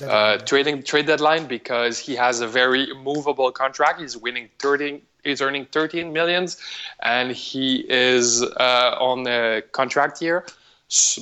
uh, 0.00 0.38
trading 0.38 0.84
trade 0.84 1.06
deadline 1.06 1.46
because 1.46 1.98
he 1.98 2.14
has 2.14 2.40
a 2.40 2.46
very 2.46 2.86
movable 2.94 3.50
contract. 3.50 4.00
He's 4.00 4.16
winning 4.16 4.48
13. 4.60 5.02
He's 5.24 5.42
earning 5.42 5.66
13 5.66 6.12
millions, 6.12 6.58
and 7.02 7.32
he 7.32 7.84
is 7.88 8.40
uh, 8.40 8.96
on 9.00 9.26
a 9.26 9.62
contract 9.72 10.22
year. 10.22 10.46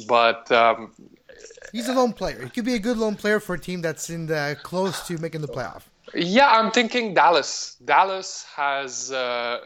But 0.06 0.52
um, 0.52 0.92
He's 1.72 1.88
a 1.88 1.92
lone 1.92 2.12
player. 2.12 2.42
He 2.44 2.50
could 2.50 2.64
be 2.64 2.74
a 2.74 2.78
good 2.78 2.96
lone 2.96 3.16
player 3.16 3.40
for 3.40 3.54
a 3.54 3.58
team 3.58 3.80
that's 3.82 4.10
in 4.10 4.26
the 4.26 4.56
close 4.62 5.06
to 5.08 5.18
making 5.18 5.40
the 5.40 5.48
playoff. 5.48 5.82
yeah, 6.14 6.50
I'm 6.50 6.70
thinking 6.70 7.14
Dallas. 7.14 7.76
Dallas 7.84 8.46
has 8.56 9.10
uh, 9.10 9.58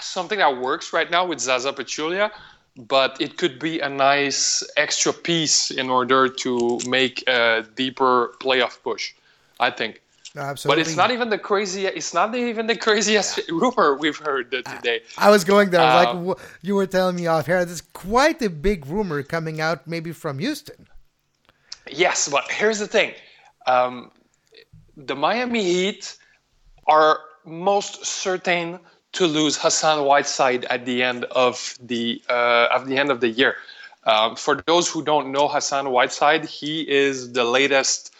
something 0.00 0.38
that 0.38 0.56
works 0.58 0.92
right 0.92 1.10
now 1.10 1.24
with 1.26 1.40
Zaza 1.40 1.72
Pachulia, 1.72 2.30
but 2.76 3.16
it 3.20 3.36
could 3.38 3.58
be 3.58 3.80
a 3.80 3.88
nice 3.88 4.62
extra 4.76 5.12
piece 5.12 5.70
in 5.70 5.88
order 5.88 6.28
to 6.28 6.80
make 6.86 7.26
a 7.28 7.64
deeper 7.76 8.34
playoff 8.40 8.82
push. 8.82 9.14
I 9.60 9.70
think. 9.70 10.00
No, 10.34 10.52
But 10.66 10.80
it's 10.80 10.96
not 10.96 11.12
even 11.12 11.28
the 11.30 11.38
crazy. 11.38 11.86
It's 11.86 12.12
not 12.12 12.34
even 12.34 12.66
the 12.66 12.76
craziest 12.76 13.38
rumor 13.48 13.94
we've 13.96 14.16
heard 14.16 14.50
today. 14.50 15.00
I 15.16 15.30
was 15.30 15.44
going 15.44 15.70
there. 15.70 15.80
I 15.80 15.94
was 15.94 16.06
Uh, 16.06 16.20
like, 16.20 16.38
you 16.60 16.74
were 16.74 16.88
telling 16.88 17.14
me 17.14 17.28
off 17.28 17.46
here. 17.46 17.64
There's 17.64 17.80
quite 17.80 18.42
a 18.42 18.50
big 18.50 18.84
rumor 18.86 19.22
coming 19.22 19.60
out, 19.60 19.86
maybe 19.86 20.10
from 20.10 20.40
Houston. 20.40 20.88
Yes, 21.90 22.28
but 22.28 22.50
here's 22.50 22.78
the 22.78 22.86
thing: 22.86 23.12
um, 23.66 24.10
the 24.96 25.14
Miami 25.14 25.62
Heat 25.62 26.16
are 26.86 27.20
most 27.44 28.04
certain 28.04 28.78
to 29.12 29.26
lose 29.26 29.56
Hassan 29.56 30.04
Whiteside 30.04 30.64
at 30.66 30.84
the 30.84 31.02
end 31.02 31.24
of 31.26 31.76
the 31.80 32.22
uh, 32.28 32.68
at 32.72 32.86
the 32.86 32.96
end 32.96 33.10
of 33.10 33.20
the 33.20 33.28
year. 33.28 33.56
Um, 34.04 34.36
for 34.36 34.62
those 34.66 34.88
who 34.90 35.02
don't 35.02 35.32
know 35.32 35.48
Hassan 35.48 35.90
Whiteside, 35.90 36.44
he 36.44 36.88
is 36.88 37.32
the 37.32 37.44
latest. 37.44 38.12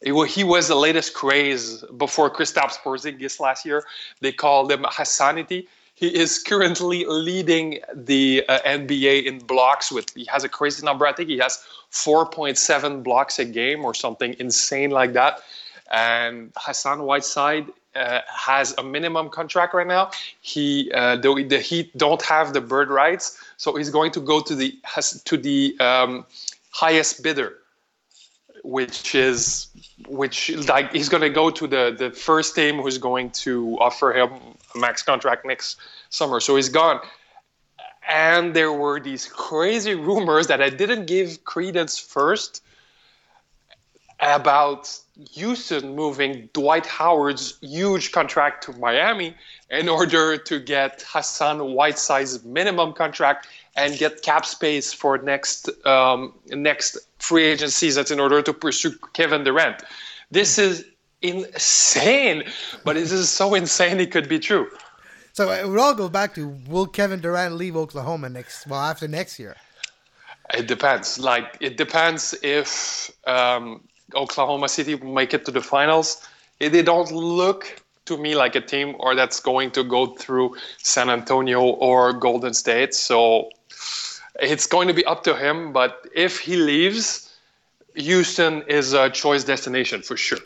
He 0.00 0.44
was 0.44 0.68
the 0.68 0.76
latest 0.76 1.14
craze 1.14 1.84
before 1.96 2.30
Kristaps 2.30 2.78
Porzingis 2.78 3.40
last 3.40 3.66
year. 3.66 3.84
They 4.20 4.30
called 4.30 4.70
him 4.70 4.84
Hassanity. 4.84 5.66
He 5.98 6.14
is 6.14 6.38
currently 6.38 7.04
leading 7.06 7.80
the 7.92 8.44
uh, 8.48 8.60
NBA 8.60 9.24
in 9.24 9.40
blocks 9.40 9.90
with 9.90 10.14
he 10.14 10.26
has 10.26 10.44
a 10.44 10.48
crazy 10.48 10.86
number. 10.86 11.04
I 11.04 11.12
think 11.12 11.28
he 11.28 11.38
has 11.38 11.58
4.7 11.90 13.02
blocks 13.02 13.40
a 13.40 13.44
game 13.44 13.84
or 13.84 13.94
something 13.94 14.36
insane 14.38 14.90
like 14.90 15.12
that. 15.14 15.40
And 15.90 16.52
Hassan 16.56 17.02
Whiteside 17.02 17.66
uh, 17.96 18.20
has 18.28 18.76
a 18.78 18.84
minimum 18.84 19.28
contract 19.28 19.74
right 19.74 19.88
now. 19.88 20.12
He 20.40 20.88
uh, 20.94 21.16
the, 21.16 21.42
the 21.42 21.58
Heat 21.58 21.96
don't 21.98 22.22
have 22.22 22.52
the 22.52 22.60
bird 22.60 22.90
rights, 22.90 23.36
so 23.56 23.74
he's 23.74 23.90
going 23.90 24.12
to 24.12 24.20
go 24.20 24.40
to 24.40 24.54
the 24.54 24.78
has, 24.84 25.20
to 25.24 25.36
the 25.36 25.76
um, 25.80 26.24
highest 26.70 27.24
bidder 27.24 27.54
which 28.64 29.14
is 29.14 29.68
which 30.08 30.50
like 30.68 30.92
he's 30.92 31.08
going 31.08 31.22
to 31.22 31.30
go 31.30 31.48
to 31.48 31.66
the 31.66 31.94
the 31.96 32.10
first 32.10 32.54
team 32.54 32.82
who's 32.82 32.98
going 32.98 33.30
to 33.30 33.76
offer 33.78 34.12
him 34.12 34.30
max 34.78 35.02
contract 35.02 35.44
next 35.44 35.76
summer 36.10 36.40
so 36.40 36.56
he's 36.56 36.68
gone 36.68 37.00
and 38.08 38.54
there 38.54 38.72
were 38.72 38.98
these 38.98 39.26
crazy 39.26 39.94
rumors 39.94 40.46
that 40.46 40.62
i 40.62 40.70
didn't 40.70 41.06
give 41.06 41.44
credence 41.44 41.98
first 41.98 42.62
about 44.20 44.98
Houston 45.32 45.94
moving 45.94 46.48
Dwight 46.52 46.86
Howard's 46.86 47.58
huge 47.60 48.12
contract 48.12 48.64
to 48.64 48.72
Miami 48.72 49.34
in 49.70 49.88
order 49.88 50.36
to 50.36 50.58
get 50.58 51.04
Hassan 51.06 51.74
Whiteside's 51.74 52.44
minimum 52.44 52.92
contract 52.92 53.46
and 53.76 53.96
get 53.96 54.22
cap 54.22 54.44
space 54.44 54.92
for 54.92 55.18
next 55.18 55.68
um, 55.86 56.34
next 56.48 56.98
free 57.18 57.44
agent 57.44 57.72
seasons 57.72 58.10
in 58.10 58.18
order 58.18 58.42
to 58.42 58.52
pursue 58.52 58.96
Kevin 59.12 59.44
Durant. 59.44 59.82
This 60.30 60.58
is 60.58 60.84
insane, 61.22 62.44
but 62.84 62.94
this 62.94 63.12
is 63.12 63.28
so 63.28 63.54
insane 63.54 64.00
it 64.00 64.10
could 64.10 64.28
be 64.28 64.38
true. 64.38 64.68
So 65.32 65.50
it 65.50 65.68
would 65.68 65.78
all 65.78 65.94
go 65.94 66.08
back 66.08 66.34
to 66.34 66.48
will 66.66 66.86
Kevin 66.86 67.20
Durant 67.20 67.54
leave 67.54 67.76
Oklahoma 67.76 68.28
next? 68.28 68.66
Well, 68.66 68.80
after 68.80 69.06
next 69.06 69.38
year. 69.38 69.56
It 70.54 70.66
depends. 70.66 71.18
Like 71.18 71.56
it 71.60 71.76
depends 71.76 72.34
if 72.42 73.10
um, 73.26 73.82
Oklahoma 74.14 74.68
City 74.68 74.94
will 74.94 75.12
make 75.12 75.34
it 75.34 75.44
to 75.44 75.52
the 75.52 75.60
finals. 75.60 76.26
They 76.58 76.82
don't 76.82 77.12
look 77.12 77.82
to 78.06 78.16
me 78.16 78.34
like 78.34 78.56
a 78.56 78.60
team 78.60 78.96
or 78.98 79.14
that's 79.14 79.38
going 79.38 79.70
to 79.72 79.84
go 79.84 80.06
through 80.06 80.56
San 80.78 81.10
Antonio 81.10 81.62
or 81.62 82.12
Golden 82.12 82.54
State. 82.54 82.94
So 82.94 83.50
it's 84.40 84.66
going 84.66 84.88
to 84.88 84.94
be 84.94 85.04
up 85.04 85.22
to 85.24 85.36
him. 85.36 85.72
But 85.72 86.06
if 86.14 86.40
he 86.40 86.56
leaves, 86.56 87.32
Houston 87.94 88.62
is 88.62 88.92
a 88.92 89.10
choice 89.10 89.44
destination 89.44 90.02
for 90.02 90.16
sure. 90.16 90.38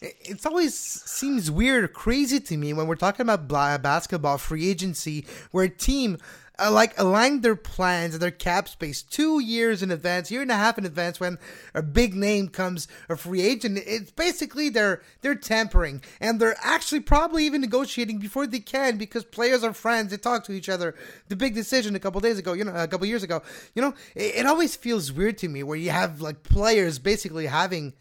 It- 0.00 0.16
It's 0.22 0.46
always 0.46 0.74
seems 0.76 1.50
weird 1.50 1.84
or 1.84 1.88
crazy 1.88 2.40
to 2.40 2.56
me 2.56 2.72
when 2.72 2.86
we're 2.86 2.94
talking 2.96 3.22
about 3.28 3.48
basketball 3.82 4.38
free 4.38 4.68
agency, 4.70 5.26
where 5.50 5.64
a 5.64 5.68
team 5.68 6.16
uh, 6.58 6.70
like 6.70 6.98
align 6.98 7.40
their 7.40 7.56
plans 7.56 8.12
and 8.14 8.22
their 8.22 8.30
cap 8.30 8.68
space 8.68 9.00
two 9.02 9.40
years 9.40 9.82
in 9.82 9.90
advance, 9.90 10.30
year 10.30 10.42
and 10.42 10.50
a 10.50 10.54
half 10.56 10.76
in 10.76 10.84
advance. 10.84 11.18
When 11.18 11.38
a 11.74 11.82
big 11.82 12.14
name 12.14 12.48
comes 12.48 12.86
a 13.08 13.16
free 13.16 13.40
agent, 13.40 13.78
it's 13.86 14.10
basically 14.10 14.68
they're 14.68 15.00
they're 15.22 15.34
tampering 15.34 16.02
and 16.20 16.38
they're 16.38 16.56
actually 16.60 17.00
probably 17.00 17.44
even 17.46 17.62
negotiating 17.62 18.18
before 18.18 18.46
they 18.46 18.60
can 18.60 18.98
because 18.98 19.24
players 19.24 19.64
are 19.64 19.72
friends. 19.72 20.10
They 20.10 20.18
talk 20.18 20.44
to 20.44 20.52
each 20.52 20.68
other. 20.68 20.94
The 21.28 21.36
big 21.36 21.54
decision 21.54 21.94
a 21.94 22.00
couple 22.00 22.20
days 22.20 22.38
ago, 22.38 22.52
you 22.52 22.64
know, 22.64 22.74
a 22.74 22.88
couple 22.88 23.06
years 23.06 23.22
ago, 23.22 23.42
you 23.74 23.80
know, 23.80 23.94
it, 24.14 24.36
it 24.36 24.46
always 24.46 24.76
feels 24.76 25.12
weird 25.12 25.38
to 25.38 25.48
me 25.48 25.62
where 25.62 25.78
you 25.78 25.90
have 25.90 26.20
like 26.20 26.42
players 26.42 26.98
basically 26.98 27.46
having 27.46 27.94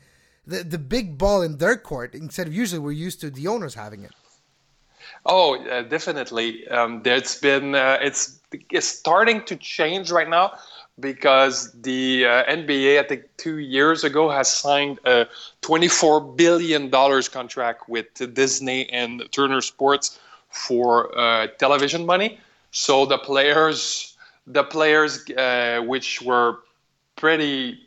the 0.49 0.63
the 0.63 0.77
big 0.77 1.17
ball 1.17 1.41
in 1.41 1.57
their 1.57 1.77
court 1.77 2.15
instead 2.15 2.47
of 2.47 2.53
usually 2.53 2.79
we're 2.79 2.91
used 3.07 3.21
to 3.21 3.29
the 3.29 3.47
owners 3.47 3.75
having 3.75 4.03
it. 4.03 4.11
Oh, 5.25 5.61
uh, 5.65 5.83
definitely. 5.83 6.67
Um, 6.67 7.01
there's 7.03 7.39
been 7.39 7.75
uh, 7.75 7.97
it's 8.01 8.39
it's 8.71 8.87
starting 8.87 9.43
to 9.45 9.55
change 9.55 10.11
right 10.11 10.29
now 10.29 10.53
because 10.99 11.71
the 11.81 12.25
uh, 12.25 12.43
NBA, 12.45 12.99
I 12.99 13.03
think 13.07 13.23
two 13.37 13.57
years 13.57 14.03
ago, 14.03 14.29
has 14.29 14.53
signed 14.53 14.99
a 15.05 15.27
24 15.61 16.21
billion 16.35 16.89
dollars 16.89 17.29
contract 17.29 17.87
with 17.89 18.07
Disney 18.33 18.89
and 18.89 19.23
Turner 19.31 19.61
Sports 19.61 20.19
for 20.49 21.17
uh, 21.17 21.47
television 21.57 22.05
money. 22.05 22.39
So 22.71 23.05
the 23.05 23.17
players, 23.17 24.15
the 24.47 24.63
players 24.63 25.29
uh, 25.31 25.81
which 25.85 26.21
were 26.21 26.59
pretty. 27.15 27.79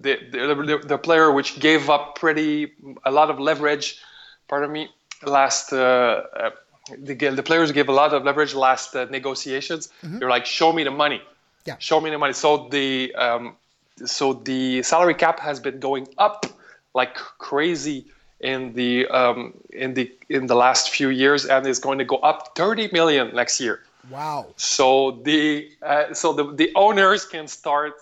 The, 0.00 0.18
the, 0.30 0.54
the, 0.54 0.78
the 0.86 0.98
player 0.98 1.30
which 1.30 1.60
gave 1.60 1.88
up 1.88 2.16
pretty 2.16 2.72
a 3.04 3.10
lot 3.10 3.30
of 3.30 3.38
leverage 3.38 4.00
pardon 4.48 4.72
me 4.72 4.88
last 5.24 5.72
uh, 5.72 6.22
uh, 6.36 6.50
the, 6.96 7.14
the 7.14 7.42
players 7.42 7.70
gave 7.72 7.88
a 7.88 7.92
lot 7.92 8.14
of 8.14 8.24
leverage 8.24 8.54
last 8.54 8.96
uh, 8.96 9.04
negotiations. 9.10 9.90
They're 10.02 10.30
like 10.30 10.46
show 10.46 10.72
me 10.72 10.84
the 10.84 10.90
money. 10.90 11.22
Yeah. 11.66 11.76
show 11.78 12.00
me 12.00 12.10
the 12.10 12.18
money. 12.18 12.32
So 12.32 12.68
the 12.70 13.14
um, 13.14 13.56
so 14.04 14.32
the 14.32 14.82
salary 14.82 15.14
cap 15.14 15.38
has 15.40 15.60
been 15.60 15.80
going 15.80 16.08
up 16.18 16.46
like 16.94 17.14
crazy 17.14 18.06
in 18.40 18.72
the 18.72 19.06
um, 19.08 19.54
in 19.70 19.94
the 19.94 20.10
in 20.28 20.46
the 20.46 20.54
last 20.54 20.90
few 20.90 21.10
years 21.10 21.44
and 21.44 21.66
is 21.66 21.78
going 21.78 21.98
to 21.98 22.04
go 22.04 22.16
up 22.18 22.56
30 22.56 22.90
million 22.92 23.34
next 23.34 23.60
year. 23.60 23.82
Wow. 24.10 24.46
so 24.56 25.20
the 25.24 25.70
uh, 25.82 26.14
so 26.14 26.32
the, 26.32 26.54
the 26.54 26.72
owners 26.74 27.26
can 27.26 27.46
start 27.46 27.94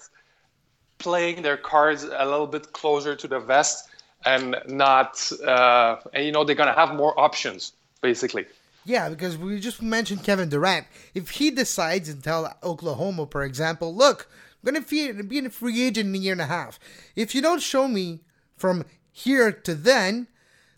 playing 0.98 1.42
their 1.42 1.56
cards 1.56 2.04
a 2.04 2.24
little 2.24 2.46
bit 2.46 2.72
closer 2.72 3.14
to 3.16 3.28
the 3.28 3.40
vest 3.40 3.88
and 4.24 4.56
not, 4.66 5.30
uh, 5.44 5.96
and 6.12 6.24
you 6.24 6.32
know, 6.32 6.44
they're 6.44 6.56
to 6.72 6.78
have 6.78 6.94
more 6.94 7.18
options, 7.18 7.72
basically. 8.00 8.46
Yeah, 8.84 9.08
because 9.08 9.36
we 9.36 9.58
just 9.58 9.82
mentioned 9.82 10.22
Kevin 10.22 10.48
Durant. 10.48 10.86
If 11.14 11.30
he 11.30 11.50
decides 11.50 12.08
and 12.08 12.22
tell 12.22 12.56
Oklahoma, 12.62 13.26
for 13.30 13.42
example, 13.42 13.94
look, 13.94 14.28
I'm 14.66 14.74
to 14.74 15.22
be 15.22 15.38
a 15.38 15.50
free 15.50 15.82
agent 15.82 16.08
in 16.08 16.14
a 16.14 16.18
year 16.18 16.32
and 16.32 16.40
a 16.40 16.46
half. 16.46 16.78
If 17.14 17.34
you 17.34 17.42
don't 17.42 17.62
show 17.62 17.88
me 17.88 18.20
from 18.56 18.84
here 19.12 19.52
to 19.52 19.74
then 19.74 20.28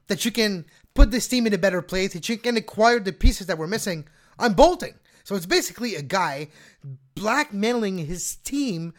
that 0.08 0.24
you 0.24 0.30
can 0.30 0.64
put 0.94 1.10
this 1.10 1.28
team 1.28 1.46
in 1.46 1.54
a 1.54 1.58
better 1.58 1.82
place, 1.82 2.12
that 2.12 2.28
you 2.28 2.36
can 2.36 2.56
acquire 2.56 3.00
the 3.00 3.12
pieces 3.12 3.46
that 3.46 3.58
we're 3.58 3.66
missing, 3.66 4.06
I'm 4.38 4.54
bolting. 4.54 4.94
So 5.24 5.36
it's 5.36 5.46
basically 5.46 5.94
a 5.94 6.02
guy 6.02 6.48
blackmailing 7.14 7.98
his 7.98 8.36
team 8.36 8.94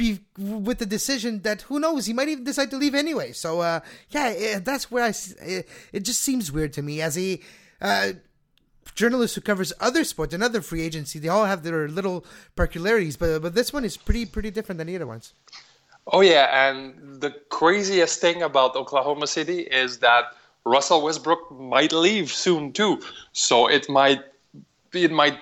be, 0.00 0.20
with 0.38 0.78
the 0.78 0.86
decision 0.86 1.42
that 1.42 1.60
who 1.62 1.78
knows 1.78 2.06
he 2.06 2.14
might 2.14 2.28
even 2.28 2.44
decide 2.44 2.70
to 2.70 2.78
leave 2.78 2.94
anyway. 2.94 3.32
So 3.32 3.60
uh, 3.60 3.80
yeah, 4.08 4.58
that's 4.58 4.90
where 4.90 5.04
I 5.04 5.12
it, 5.42 5.68
it, 5.92 6.00
just 6.00 6.22
seems 6.22 6.50
weird 6.50 6.72
to 6.74 6.82
me 6.82 7.02
as 7.02 7.18
a 7.18 7.38
uh, 7.82 8.12
journalist 8.94 9.34
who 9.34 9.42
covers 9.42 9.74
other 9.78 10.02
sports 10.04 10.32
and 10.32 10.42
other 10.42 10.62
free 10.62 10.82
agency. 10.82 11.18
They 11.18 11.28
all 11.28 11.44
have 11.44 11.62
their 11.62 11.86
little 11.86 12.24
peculiarities, 12.56 13.18
but 13.18 13.42
but 13.42 13.54
this 13.54 13.74
one 13.74 13.84
is 13.84 13.98
pretty 13.98 14.24
pretty 14.24 14.50
different 14.50 14.78
than 14.78 14.86
the 14.86 14.96
other 14.96 15.06
ones. 15.06 15.34
Oh 16.06 16.22
yeah, 16.22 16.46
and 16.64 17.20
the 17.20 17.32
craziest 17.50 18.20
thing 18.20 18.42
about 18.42 18.74
Oklahoma 18.76 19.26
City 19.26 19.60
is 19.60 19.98
that 19.98 20.24
Russell 20.64 21.02
Westbrook 21.02 21.50
might 21.52 21.92
leave 21.92 22.32
soon 22.32 22.72
too. 22.72 23.02
So 23.32 23.68
it 23.68 23.88
might 23.90 24.22
it 24.94 25.12
might 25.12 25.38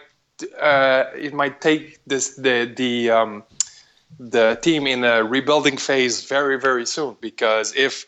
uh, 0.60 1.04
it 1.14 1.32
might 1.32 1.60
take 1.60 2.00
this 2.06 2.34
the 2.34 2.72
the 2.76 3.10
um, 3.10 3.44
the 4.18 4.58
team 4.62 4.86
in 4.86 5.04
a 5.04 5.24
rebuilding 5.24 5.76
phase 5.76 6.24
very 6.24 6.58
very 6.58 6.86
soon 6.86 7.16
because 7.20 7.74
if 7.76 8.04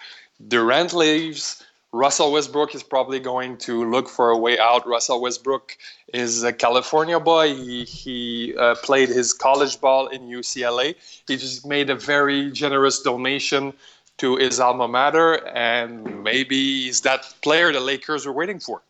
Durant 0.49 0.95
leaves, 0.95 1.63
Russell 1.93 2.33
Westbrook 2.33 2.75
is 2.75 2.83
probably 2.83 3.19
going 3.19 3.57
to 3.59 3.85
look 3.85 4.09
for 4.09 4.31
a 4.31 4.39
way 4.39 4.59
out. 4.59 4.87
Russell 4.87 5.21
Westbrook 5.21 5.77
is 6.15 6.43
a 6.45 6.53
California 6.53 7.19
boy. 7.19 7.55
He, 7.55 7.85
he 7.85 8.55
uh, 8.57 8.77
played 8.77 9.09
his 9.09 9.33
college 9.33 9.81
ball 9.81 10.07
in 10.07 10.23
UCLA. 10.23 10.95
He 11.27 11.37
just 11.37 11.67
made 11.67 11.91
a 11.91 11.97
very 11.97 12.53
generous 12.53 13.03
donation 13.03 13.73
to 14.19 14.37
his 14.37 14.61
alma 14.61 14.87
mater, 14.87 15.47
and 15.49 16.23
maybe 16.23 16.85
he's 16.85 17.01
that 17.01 17.35
player 17.43 17.73
the 17.73 17.81
Lakers 17.81 18.25
were 18.25 18.33
waiting 18.33 18.61
for. 18.61 18.83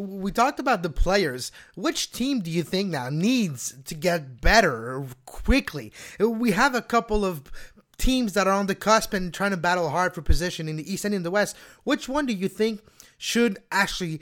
We 0.00 0.32
talked 0.32 0.58
about 0.58 0.82
the 0.82 0.90
players. 0.90 1.52
Which 1.74 2.12
team 2.12 2.40
do 2.40 2.50
you 2.50 2.62
think 2.62 2.90
now 2.90 3.10
needs 3.10 3.74
to 3.84 3.94
get 3.94 4.40
better 4.40 5.04
quickly? 5.26 5.92
We 6.18 6.52
have 6.52 6.74
a 6.74 6.82
couple 6.82 7.24
of 7.24 7.50
teams 7.98 8.32
that 8.32 8.46
are 8.46 8.54
on 8.54 8.66
the 8.66 8.74
cusp 8.74 9.12
and 9.12 9.32
trying 9.32 9.50
to 9.50 9.56
battle 9.56 9.90
hard 9.90 10.14
for 10.14 10.22
position 10.22 10.68
in 10.68 10.76
the 10.76 10.92
East 10.92 11.04
and 11.04 11.14
in 11.14 11.22
the 11.22 11.30
West, 11.30 11.56
which 11.84 12.08
one 12.08 12.26
do 12.26 12.32
you 12.32 12.48
think 12.48 12.80
should 13.18 13.58
actually 13.70 14.20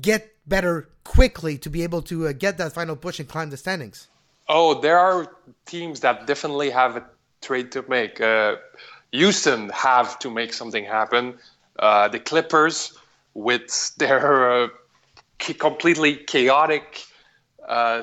get 0.00 0.34
better 0.46 0.88
quickly 1.04 1.58
to 1.58 1.68
be 1.68 1.82
able 1.82 2.00
to 2.02 2.28
uh, 2.28 2.32
get 2.32 2.56
that 2.58 2.72
final 2.72 2.96
push 2.96 3.20
and 3.20 3.28
climb 3.28 3.50
the 3.50 3.56
standings? 3.56 4.08
Oh, 4.48 4.80
there 4.80 4.98
are 4.98 5.36
teams 5.66 6.00
that 6.00 6.26
definitely 6.26 6.70
have 6.70 6.96
a 6.96 7.04
trade 7.42 7.70
to 7.72 7.84
make. 7.88 8.20
Uh, 8.20 8.56
Houston 9.12 9.68
have 9.70 10.18
to 10.20 10.30
make 10.30 10.52
something 10.52 10.84
happen. 10.84 11.38
Uh, 11.78 12.08
the 12.08 12.18
Clippers, 12.18 12.98
with 13.34 13.94
their 13.98 14.50
uh, 14.50 14.68
completely 15.58 16.16
chaotic 16.16 17.04
uh, 17.66 18.02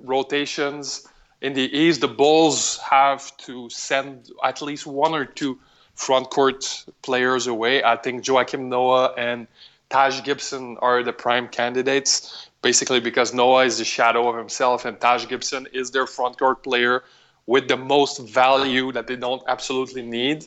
rotations, 0.00 1.06
in 1.44 1.52
the 1.52 1.68
East, 1.76 2.00
the 2.00 2.08
Bulls 2.08 2.78
have 2.78 3.36
to 3.36 3.68
send 3.68 4.30
at 4.42 4.62
least 4.62 4.86
one 4.86 5.14
or 5.14 5.26
two 5.26 5.58
front 5.94 6.30
court 6.30 6.86
players 7.02 7.46
away. 7.46 7.84
I 7.84 7.96
think 7.96 8.24
Joakim 8.24 8.68
Noah 8.68 9.12
and 9.18 9.46
Taj 9.90 10.22
Gibson 10.24 10.78
are 10.80 11.02
the 11.02 11.12
prime 11.12 11.48
candidates, 11.48 12.48
basically 12.62 12.98
because 12.98 13.34
Noah 13.34 13.66
is 13.66 13.76
the 13.76 13.84
shadow 13.84 14.26
of 14.26 14.36
himself 14.38 14.86
and 14.86 14.98
Taj 14.98 15.28
Gibson 15.28 15.68
is 15.74 15.90
their 15.90 16.06
front 16.06 16.38
court 16.38 16.62
player 16.62 17.04
with 17.46 17.68
the 17.68 17.76
most 17.76 18.20
value 18.20 18.90
that 18.92 19.06
they 19.06 19.16
don't 19.16 19.42
absolutely 19.46 20.00
need. 20.00 20.46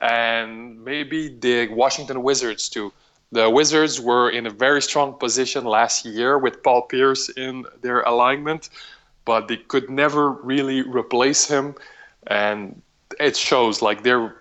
And 0.00 0.84
maybe 0.84 1.28
the 1.28 1.68
Washington 1.68 2.24
Wizards 2.24 2.68
too. 2.68 2.92
The 3.32 3.50
Wizards 3.50 4.00
were 4.00 4.30
in 4.30 4.46
a 4.46 4.50
very 4.50 4.80
strong 4.80 5.14
position 5.14 5.64
last 5.64 6.04
year 6.04 6.38
with 6.38 6.62
Paul 6.62 6.82
Pierce 6.82 7.28
in 7.28 7.64
their 7.82 8.00
alignment 8.02 8.70
but 9.26 9.48
they 9.48 9.58
could 9.58 9.90
never 9.90 10.30
really 10.30 10.80
replace 10.80 11.46
him, 11.46 11.74
and 12.28 12.80
it 13.20 13.36
shows. 13.36 13.82
Like 13.82 14.02
they're 14.02 14.34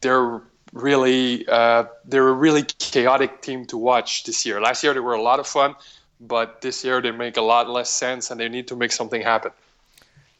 they're 0.00 0.42
really 0.72 1.46
uh, 1.46 1.84
they're 2.04 2.28
a 2.28 2.32
really 2.32 2.64
chaotic 2.78 3.42
team 3.42 3.64
to 3.66 3.76
watch 3.76 4.24
this 4.24 4.44
year. 4.44 4.60
Last 4.60 4.82
year 4.82 4.94
they 4.94 5.00
were 5.00 5.14
a 5.14 5.22
lot 5.22 5.38
of 5.38 5.46
fun, 5.46 5.76
but 6.20 6.62
this 6.62 6.82
year 6.82 7.00
they 7.00 7.12
make 7.12 7.36
a 7.36 7.42
lot 7.42 7.70
less 7.70 7.90
sense, 7.90 8.32
and 8.32 8.40
they 8.40 8.48
need 8.48 8.66
to 8.68 8.74
make 8.74 8.90
something 8.90 9.22
happen. 9.22 9.52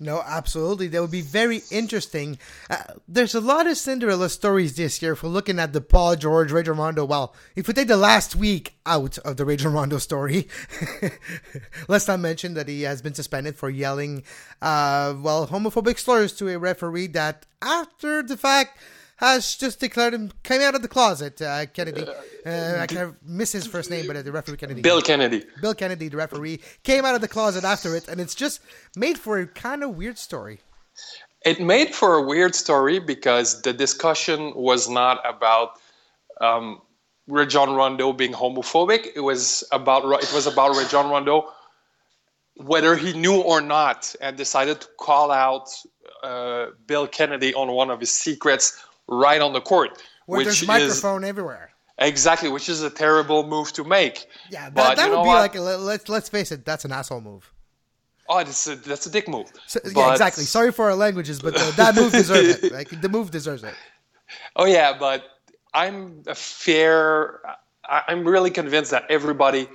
No, 0.02 0.20
absolutely. 0.26 0.88
That 0.88 1.00
would 1.00 1.12
be 1.12 1.20
very 1.20 1.62
interesting. 1.70 2.36
Uh, 2.68 2.82
there's 3.06 3.36
a 3.36 3.40
lot 3.40 3.68
of 3.68 3.76
Cinderella 3.76 4.28
stories 4.28 4.74
this 4.74 5.00
year 5.00 5.12
if 5.12 5.22
we're 5.22 5.28
looking 5.28 5.60
at 5.60 5.72
the 5.72 5.80
Paul 5.80 6.16
George, 6.16 6.50
Rajon 6.50 6.76
Rondo. 6.76 7.04
Well, 7.04 7.34
if 7.54 7.68
we 7.68 7.74
take 7.74 7.86
the 7.86 7.96
last 7.96 8.34
week 8.34 8.74
out 8.84 9.16
of 9.18 9.36
the 9.36 9.44
Rajon 9.44 9.72
Rondo 9.72 9.98
story, 9.98 10.48
let's 11.88 12.08
not 12.08 12.18
mention 12.18 12.54
that 12.54 12.66
he 12.66 12.82
has 12.82 13.00
been 13.00 13.14
suspended 13.14 13.54
for 13.54 13.70
yelling, 13.70 14.24
uh, 14.60 15.14
well, 15.16 15.46
homophobic 15.46 16.00
slurs 16.00 16.32
to 16.34 16.48
a 16.48 16.58
referee 16.58 17.06
that 17.08 17.46
after 17.62 18.24
the 18.24 18.36
fact 18.36 18.78
has 19.22 19.56
just 19.56 19.78
declared 19.78 20.14
him 20.14 20.32
came 20.42 20.60
out 20.60 20.74
of 20.74 20.82
the 20.82 20.88
closet. 20.88 21.40
Uh, 21.40 21.66
Kennedy, 21.66 22.04
uh, 22.44 22.78
I 22.80 22.86
can't 22.86 23.16
miss 23.22 23.52
his 23.52 23.66
first 23.66 23.88
name, 23.90 24.06
but 24.06 24.16
uh, 24.16 24.22
the 24.22 24.32
referee 24.32 24.56
Kennedy. 24.56 24.82
Bill 24.82 25.00
Kennedy. 25.00 25.44
Bill 25.60 25.74
Kennedy, 25.74 26.08
the 26.08 26.16
referee, 26.16 26.60
came 26.82 27.04
out 27.04 27.14
of 27.14 27.20
the 27.20 27.28
closet 27.28 27.64
after 27.64 27.94
it, 27.94 28.08
and 28.08 28.20
it's 28.20 28.34
just 28.34 28.60
made 28.96 29.18
for 29.18 29.38
a 29.38 29.46
kind 29.46 29.82
of 29.84 29.96
weird 29.96 30.18
story. 30.18 30.60
It 31.44 31.60
made 31.60 31.94
for 31.94 32.16
a 32.16 32.22
weird 32.22 32.54
story 32.54 32.98
because 32.98 33.62
the 33.62 33.72
discussion 33.72 34.52
was 34.54 34.88
not 34.88 35.20
about 35.24 35.78
um, 36.40 36.82
Rajon 37.26 37.74
Rondo 37.74 38.12
being 38.12 38.32
homophobic. 38.32 39.08
It 39.14 39.20
was 39.20 39.64
about 39.72 40.04
it 40.22 40.32
was 40.32 40.46
about 40.46 40.76
Rajon 40.76 41.10
Rondo 41.10 41.48
whether 42.56 42.96
he 42.96 43.12
knew 43.14 43.40
or 43.40 43.60
not 43.60 44.14
and 44.20 44.36
decided 44.36 44.80
to 44.80 44.86
call 44.98 45.30
out 45.30 45.68
uh, 46.22 46.66
Bill 46.86 47.06
Kennedy 47.06 47.54
on 47.54 47.72
one 47.72 47.90
of 47.90 48.00
his 48.00 48.10
secrets 48.14 48.84
right 49.12 49.40
on 49.40 49.52
the 49.52 49.60
court. 49.60 50.02
Where 50.26 50.38
which 50.38 50.46
there's 50.46 50.66
microphone 50.66 51.24
is, 51.24 51.28
everywhere. 51.28 51.70
Exactly, 51.98 52.48
which 52.48 52.68
is 52.68 52.82
a 52.82 52.90
terrible 52.90 53.46
move 53.46 53.72
to 53.74 53.84
make. 53.84 54.26
Yeah, 54.50 54.70
that, 54.70 54.74
but, 54.74 54.96
that 54.96 55.10
would 55.10 55.22
be 55.22 55.28
what? 55.28 55.40
like 55.40 55.54
a, 55.54 55.60
let's 55.60 56.08
let's 56.08 56.28
face 56.28 56.50
it, 56.52 56.64
that's 56.64 56.84
an 56.84 56.92
asshole 56.92 57.20
move. 57.20 57.52
Oh, 58.28 58.38
that's 58.38 58.66
a, 58.66 58.76
that's 58.76 59.06
a 59.06 59.10
dick 59.10 59.28
move. 59.28 59.52
So, 59.66 59.80
but... 59.84 59.94
Yeah, 59.94 60.12
exactly. 60.12 60.44
Sorry 60.44 60.72
for 60.72 60.86
our 60.86 60.96
languages, 60.96 61.40
but 61.40 61.54
the, 61.54 61.72
that 61.76 61.94
move 61.94 62.12
deserves 62.12 62.62
it. 62.62 62.72
Like 62.78 62.88
the 63.00 63.08
move 63.08 63.30
deserves 63.30 63.62
it. 63.62 63.74
Oh 64.56 64.64
yeah, 64.64 64.96
but 64.98 65.24
I'm 65.74 66.22
a 66.26 66.34
fair. 66.34 67.40
I'm 67.88 68.26
really 68.26 68.50
convinced 68.50 68.90
that 68.92 69.04
everybody 69.10 69.68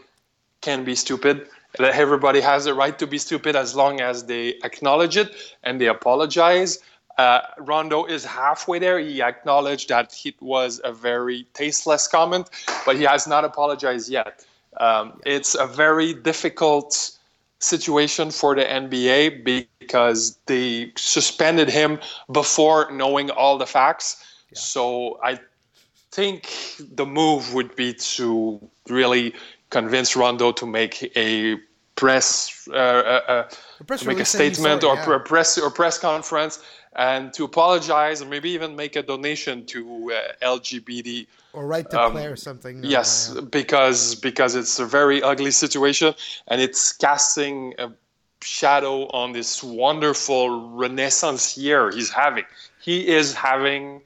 can 0.62 0.84
be 0.84 0.96
stupid. 0.96 1.48
That 1.78 1.94
everybody 1.94 2.42
has 2.42 2.66
the 2.66 2.74
right 2.74 2.98
to 2.98 3.06
be 3.06 3.18
stupid 3.18 3.56
as 3.56 3.76
long 3.76 4.02
as 4.02 4.26
they 4.26 4.56
acknowledge 4.64 5.18
it 5.18 5.36
and 5.64 5.80
they 5.80 5.88
apologize. 5.88 6.80
Uh, 7.18 7.42
Rondo 7.58 8.06
is 8.06 8.24
halfway 8.24 8.80
there. 8.80 9.00
He 9.00 9.22
acknowledged 9.22 9.90
that 9.90 10.16
it 10.24 10.36
was 10.42 10.80
a 10.84 10.94
very 10.94 11.48
tasteless 11.54 12.08
comment, 12.08 12.50
but 12.86 12.96
he 12.96 13.04
has 13.04 13.28
not 13.28 13.44
apologized 13.44 14.10
yet. 14.10 14.46
Um, 14.80 15.20
it's 15.26 15.56
a 15.56 15.66
very 15.66 16.14
difficult 16.14 17.18
situation 17.60 18.30
for 18.30 18.56
the 18.56 18.64
NBA 18.64 19.44
because 19.44 20.38
they 20.46 20.92
suspended 20.96 21.70
him 21.70 22.00
before 22.32 22.92
knowing 22.92 23.32
all 23.32 23.58
the 23.58 23.66
facts. 23.66 24.24
Yeah. 24.52 24.60
So 24.60 25.20
I 25.24 25.40
think 26.12 26.54
the 26.80 27.06
move 27.06 27.54
would 27.54 27.76
be 27.76 27.94
to 27.94 28.60
really 28.88 29.34
convince 29.72 30.16
Rondo 30.16 30.52
to 30.52 30.66
make 30.66 31.12
a 31.18 31.58
press, 31.96 32.68
uh, 32.72 32.76
uh, 32.76 33.22
uh 33.28 33.50
a 33.50 33.56
press 33.84 34.06
make 34.06 34.20
a 34.20 34.26
statement 34.26 34.84
or 34.84 34.96
yeah. 34.96 35.16
a 35.16 35.20
press 35.20 35.58
or 35.58 35.70
press 35.70 35.98
conference 35.98 36.64
and 36.96 37.32
to 37.34 37.44
apologize 37.44 38.22
or 38.22 38.26
maybe 38.26 38.50
even 38.50 38.76
make 38.76 38.96
a 38.96 39.04
donation 39.04 39.66
to 39.68 40.12
uh, 40.12 40.46
LGBT 40.46 41.28
or 41.54 41.68
write 41.68 41.90
to 41.92 42.02
um, 42.02 42.12
play 42.12 42.26
or 42.26 42.36
something. 42.36 42.82
No, 42.82 42.90
yes, 42.90 43.32
yeah. 43.34 43.42
because 43.42 44.16
because 44.16 44.56
it's 44.56 44.80
a 44.80 44.86
very 44.86 45.22
ugly 45.22 45.52
situation 45.52 46.14
and 46.48 46.60
it's 46.60 46.92
casting 46.92 47.74
a 47.78 47.92
shadow 48.42 49.08
on 49.08 49.32
this 49.32 49.64
wonderful 49.64 50.72
renaissance 50.72 51.58
year 51.58 51.92
he's 51.92 52.10
having. 52.10 52.46
He 52.82 53.08
is 53.08 53.34
having 53.34 54.02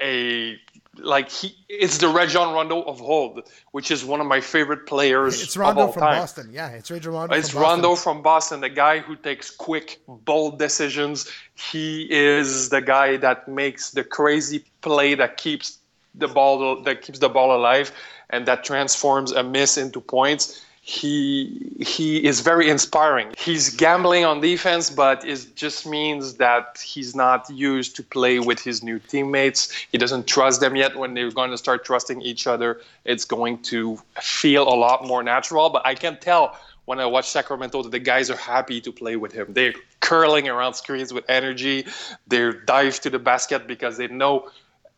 a 0.00 0.56
like 0.98 1.30
he 1.30 1.56
it's 1.68 1.98
the 1.98 2.08
Rajon 2.08 2.54
Rondo 2.54 2.82
of 2.82 3.02
old, 3.02 3.48
which 3.72 3.90
is 3.90 4.04
one 4.04 4.20
of 4.20 4.26
my 4.26 4.40
favorite 4.40 4.86
players. 4.86 5.42
It's 5.42 5.56
Rondo 5.56 5.88
from 5.88 6.02
time. 6.02 6.18
Boston, 6.20 6.50
yeah. 6.52 6.68
It's 6.68 6.90
Rajon 6.90 7.12
Rondo. 7.12 7.34
It's 7.34 7.50
from 7.50 7.62
Rondo 7.62 7.88
Boston. 7.90 8.02
from 8.14 8.22
Boston, 8.22 8.60
the 8.60 8.68
guy 8.68 9.00
who 9.00 9.16
takes 9.16 9.50
quick, 9.50 10.00
bold 10.08 10.58
decisions. 10.58 11.30
He 11.54 12.06
is 12.10 12.68
the 12.68 12.80
guy 12.80 13.16
that 13.18 13.48
makes 13.48 13.90
the 13.90 14.04
crazy 14.04 14.64
play 14.80 15.14
that 15.14 15.36
keeps 15.36 15.78
the 16.14 16.28
ball 16.28 16.82
that 16.82 17.02
keeps 17.02 17.18
the 17.18 17.28
ball 17.28 17.56
alive 17.56 17.92
and 18.30 18.46
that 18.46 18.64
transforms 18.64 19.32
a 19.32 19.42
miss 19.42 19.76
into 19.76 20.00
points 20.00 20.63
he 20.86 21.76
he 21.80 22.22
is 22.22 22.40
very 22.40 22.68
inspiring. 22.68 23.32
He's 23.38 23.70
gambling 23.74 24.26
on 24.26 24.42
defense, 24.42 24.90
but 24.90 25.24
it 25.24 25.46
just 25.56 25.86
means 25.86 26.34
that 26.34 26.78
he's 26.84 27.16
not 27.16 27.48
used 27.48 27.96
to 27.96 28.02
play 28.02 28.38
with 28.38 28.60
his 28.60 28.82
new 28.82 28.98
teammates. 28.98 29.72
He 29.90 29.96
doesn't 29.96 30.26
trust 30.26 30.60
them 30.60 30.76
yet. 30.76 30.94
When 30.94 31.14
they're 31.14 31.30
going 31.30 31.50
to 31.52 31.56
start 31.56 31.86
trusting 31.86 32.20
each 32.20 32.46
other, 32.46 32.82
it's 33.06 33.24
going 33.24 33.62
to 33.72 33.98
feel 34.20 34.68
a 34.68 34.76
lot 34.76 35.06
more 35.06 35.22
natural. 35.22 35.70
But 35.70 35.86
I 35.86 35.94
can 35.94 36.18
tell 36.18 36.58
when 36.84 37.00
I 37.00 37.06
watch 37.06 37.30
Sacramento 37.30 37.82
that 37.84 37.92
the 37.92 37.98
guys 37.98 38.28
are 38.28 38.36
happy 38.36 38.82
to 38.82 38.92
play 38.92 39.16
with 39.16 39.32
him. 39.32 39.46
They're 39.54 39.72
curling 40.00 40.50
around 40.50 40.74
screens 40.74 41.14
with 41.14 41.24
energy. 41.30 41.86
They 42.26 42.52
dive 42.66 43.00
to 43.00 43.08
the 43.08 43.18
basket 43.18 43.66
because 43.66 43.96
they 43.96 44.08
know 44.08 44.50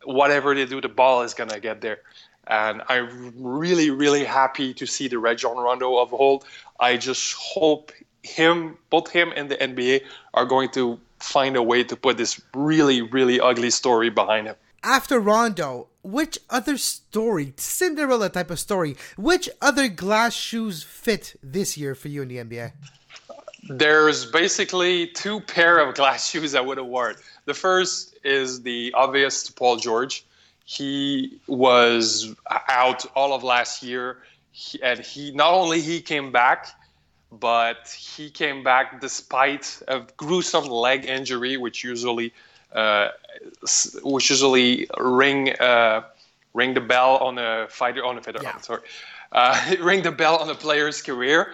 whatever 0.03 0.53
they 0.53 0.65
do, 0.65 0.81
the 0.81 0.89
ball 0.89 1.21
is 1.21 1.33
going 1.33 1.49
to 1.49 1.61
get 1.61 1.79
there. 1.79 1.99
And 2.49 2.81
I'm 2.87 3.33
really, 3.37 3.89
really 3.89 4.23
happy 4.23 4.73
to 4.75 4.85
see 4.85 5.07
the 5.07 5.19
Rajon 5.19 5.57
Rondo 5.57 5.97
of 5.97 6.13
old. 6.13 6.45
I 6.79 6.97
just 6.97 7.33
hope 7.33 7.91
him, 8.23 8.77
both 8.89 9.09
him 9.09 9.33
and 9.35 9.49
the 9.49 9.55
NBA, 9.55 10.01
are 10.33 10.45
going 10.45 10.69
to 10.69 10.99
find 11.19 11.55
a 11.55 11.63
way 11.63 11.83
to 11.83 11.95
put 11.95 12.17
this 12.17 12.41
really, 12.53 13.01
really 13.01 13.39
ugly 13.39 13.69
story 13.69 14.09
behind 14.09 14.47
him. 14.47 14.55
After 14.83 15.19
Rondo, 15.19 15.87
which 16.03 16.39
other 16.49 16.77
story, 16.77 17.53
Cinderella 17.57 18.29
type 18.29 18.51
of 18.51 18.59
story, 18.59 18.95
which 19.17 19.49
other 19.61 19.87
glass 19.89 20.33
shoes 20.33 20.83
fit 20.83 21.35
this 21.43 21.77
year 21.77 21.95
for 21.95 22.07
you 22.07 22.21
in 22.21 22.27
the 22.27 22.37
NBA? 22.37 22.71
There's 23.69 24.25
basically 24.25 25.07
two 25.07 25.41
pair 25.41 25.79
of 25.79 25.95
glass 25.95 26.29
shoes 26.31 26.55
I 26.55 26.61
would 26.61 26.77
award. 26.77 27.17
The 27.45 27.53
first 27.53 28.17
is 28.23 28.61
the 28.61 28.93
obvious 28.95 29.49
Paul 29.49 29.77
George 29.77 30.25
he 30.67 31.39
was 31.47 32.35
out 32.67 33.05
all 33.15 33.31
of 33.33 33.41
last 33.41 33.81
year, 33.81 34.17
he, 34.51 34.83
and 34.83 34.99
he 34.99 35.31
not 35.31 35.53
only 35.53 35.79
he 35.79 36.01
came 36.01 36.29
back, 36.29 36.67
but 37.31 37.87
he 37.87 38.29
came 38.29 38.63
back 38.63 38.99
despite 38.99 39.81
a 39.87 40.01
gruesome 40.17 40.65
leg 40.65 41.05
injury, 41.05 41.55
which 41.55 41.85
usually, 41.85 42.33
uh, 42.73 43.07
which 44.03 44.29
usually 44.29 44.89
ring 44.99 45.53
uh, 45.53 46.01
ring 46.53 46.73
the 46.73 46.81
bell 46.81 47.15
on 47.19 47.37
a 47.37 47.67
fighter 47.69 48.03
on 48.03 48.17
a 48.17 48.21
fighter. 48.21 48.39
Yeah. 48.43 48.57
sorry, 48.57 48.81
uh, 49.31 49.73
ring 49.79 50.01
the 50.01 50.11
bell 50.11 50.35
on 50.35 50.49
a 50.49 50.55
player's 50.55 51.01
career, 51.01 51.53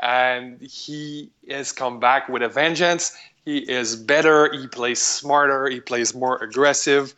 and 0.00 0.58
he 0.62 1.30
has 1.50 1.70
come 1.70 2.00
back 2.00 2.30
with 2.30 2.42
a 2.42 2.48
vengeance. 2.48 3.14
He 3.44 3.58
is 3.58 3.94
better. 3.94 4.50
He 4.50 4.68
plays 4.68 5.02
smarter. 5.02 5.68
He 5.68 5.80
plays 5.80 6.14
more 6.14 6.42
aggressive. 6.42 7.14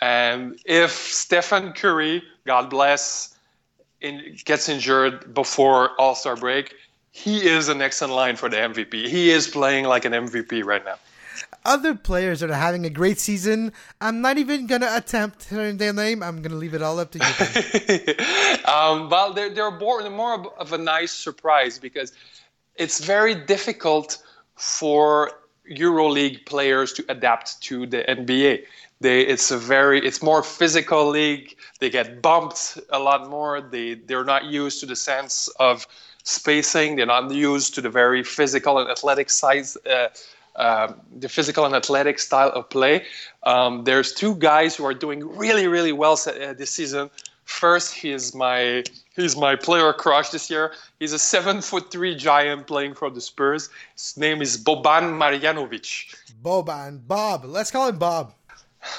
And 0.00 0.58
if 0.64 0.90
Stephen 0.90 1.72
Curry, 1.72 2.22
God 2.46 2.70
bless, 2.70 3.36
in, 4.00 4.36
gets 4.44 4.68
injured 4.68 5.32
before 5.34 5.90
All 6.00 6.14
Star 6.14 6.36
break, 6.36 6.74
he 7.10 7.46
is 7.46 7.68
the 7.68 7.74
next 7.74 8.02
in 8.02 8.10
line 8.10 8.36
for 8.36 8.48
the 8.48 8.56
MVP. 8.56 9.08
He 9.08 9.30
is 9.30 9.48
playing 9.48 9.86
like 9.86 10.04
an 10.04 10.12
MVP 10.12 10.64
right 10.64 10.84
now. 10.84 10.96
Other 11.64 11.94
players 11.94 12.40
that 12.40 12.50
are 12.50 12.54
having 12.54 12.86
a 12.86 12.90
great 12.90 13.18
season, 13.18 13.72
I'm 14.00 14.20
not 14.20 14.38
even 14.38 14.66
going 14.66 14.82
to 14.82 14.96
attempt 14.96 15.48
hearing 15.48 15.78
their 15.78 15.92
name. 15.92 16.22
I'm 16.22 16.42
going 16.42 16.52
to 16.52 16.56
leave 16.56 16.74
it 16.74 16.82
all 16.82 16.98
up 17.00 17.10
to 17.12 17.18
you. 17.18 18.14
um, 18.72 19.10
well, 19.10 19.32
they're, 19.32 19.50
they're 19.50 19.70
more, 19.70 20.08
more 20.10 20.52
of 20.58 20.72
a 20.72 20.78
nice 20.78 21.12
surprise 21.12 21.78
because 21.78 22.12
it's 22.76 23.04
very 23.04 23.34
difficult 23.34 24.22
for 24.54 25.32
EuroLeague 25.70 26.46
players 26.46 26.92
to 26.94 27.04
adapt 27.08 27.60
to 27.62 27.86
the 27.86 28.04
NBA. 28.08 28.64
They, 29.00 29.20
it's 29.22 29.50
a 29.50 29.58
very, 29.58 30.04
it's 30.04 30.22
more 30.22 30.42
physical 30.42 31.08
league. 31.08 31.56
They 31.80 31.90
get 31.90 32.22
bumped 32.22 32.78
a 32.90 32.98
lot 32.98 33.28
more. 33.28 33.60
They, 33.60 33.94
they're 33.94 34.24
not 34.24 34.46
used 34.46 34.80
to 34.80 34.86
the 34.86 34.96
sense 34.96 35.48
of 35.60 35.86
spacing. 36.22 36.96
They're 36.96 37.06
not 37.06 37.30
used 37.30 37.74
to 37.74 37.80
the 37.82 37.90
very 37.90 38.22
physical 38.22 38.78
and 38.78 38.90
athletic 38.90 39.28
size, 39.28 39.76
uh, 39.86 40.08
uh, 40.56 40.92
the 41.18 41.28
physical 41.28 41.66
and 41.66 41.74
athletic 41.74 42.18
style 42.18 42.50
of 42.50 42.70
play. 42.70 43.04
Um, 43.42 43.84
there's 43.84 44.12
two 44.12 44.34
guys 44.36 44.74
who 44.74 44.86
are 44.86 44.94
doing 44.94 45.28
really, 45.36 45.66
really 45.66 45.92
well 45.92 46.18
uh, 46.26 46.54
this 46.54 46.70
season. 46.70 47.10
First, 47.44 47.94
he 47.94 48.10
is 48.10 48.34
my 48.34 48.82
he's 49.14 49.36
my 49.36 49.54
player 49.54 49.92
crush 49.92 50.30
this 50.30 50.50
year. 50.50 50.72
He's 50.98 51.12
a 51.12 51.18
seven 51.18 51.60
foot 51.60 51.92
three 51.92 52.16
giant 52.16 52.66
playing 52.66 52.94
for 52.94 53.08
the 53.08 53.20
Spurs. 53.20 53.70
His 53.94 54.16
name 54.16 54.42
is 54.42 54.56
Boban 54.58 55.16
Marjanovic. 55.16 56.16
Boban, 56.42 57.06
Bob. 57.06 57.44
Let's 57.44 57.70
call 57.70 57.88
him 57.88 57.98
Bob 57.98 58.34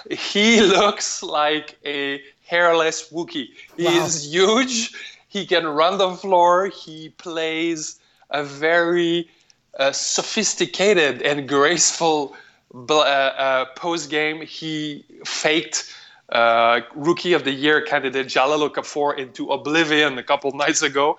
he 0.09 0.61
looks 0.77 1.23
like 1.23 1.77
a 1.85 2.21
hairless 2.45 3.11
Wookie. 3.11 3.49
He 3.75 3.85
wow. 3.85 4.05
is 4.05 4.33
huge. 4.33 4.93
He 5.27 5.45
can 5.45 5.67
run 5.67 5.97
the 5.97 6.11
floor. 6.11 6.67
He 6.67 7.09
plays 7.09 7.99
a 8.29 8.43
very 8.43 9.29
uh, 9.77 9.91
sophisticated 9.91 11.21
and 11.21 11.47
graceful 11.47 12.35
uh, 12.73 12.99
uh, 12.99 13.65
post 13.75 14.09
game. 14.09 14.41
He 14.41 15.05
faked 15.25 15.93
uh, 16.29 16.81
Rookie 16.95 17.33
of 17.33 17.43
the 17.43 17.51
Year 17.51 17.81
candidate 17.81 18.27
Jahlil 18.27 18.69
Okafor 18.69 19.17
into 19.17 19.51
oblivion 19.51 20.17
a 20.17 20.23
couple 20.23 20.51
nights 20.51 20.81
ago. 20.81 21.17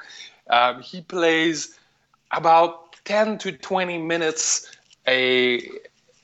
Um, 0.50 0.83
he 0.83 1.00
plays 1.02 1.78
about 2.33 2.96
10 3.04 3.38
to 3.38 3.52
20 3.52 3.98
minutes 3.98 4.70
a, 5.07 5.59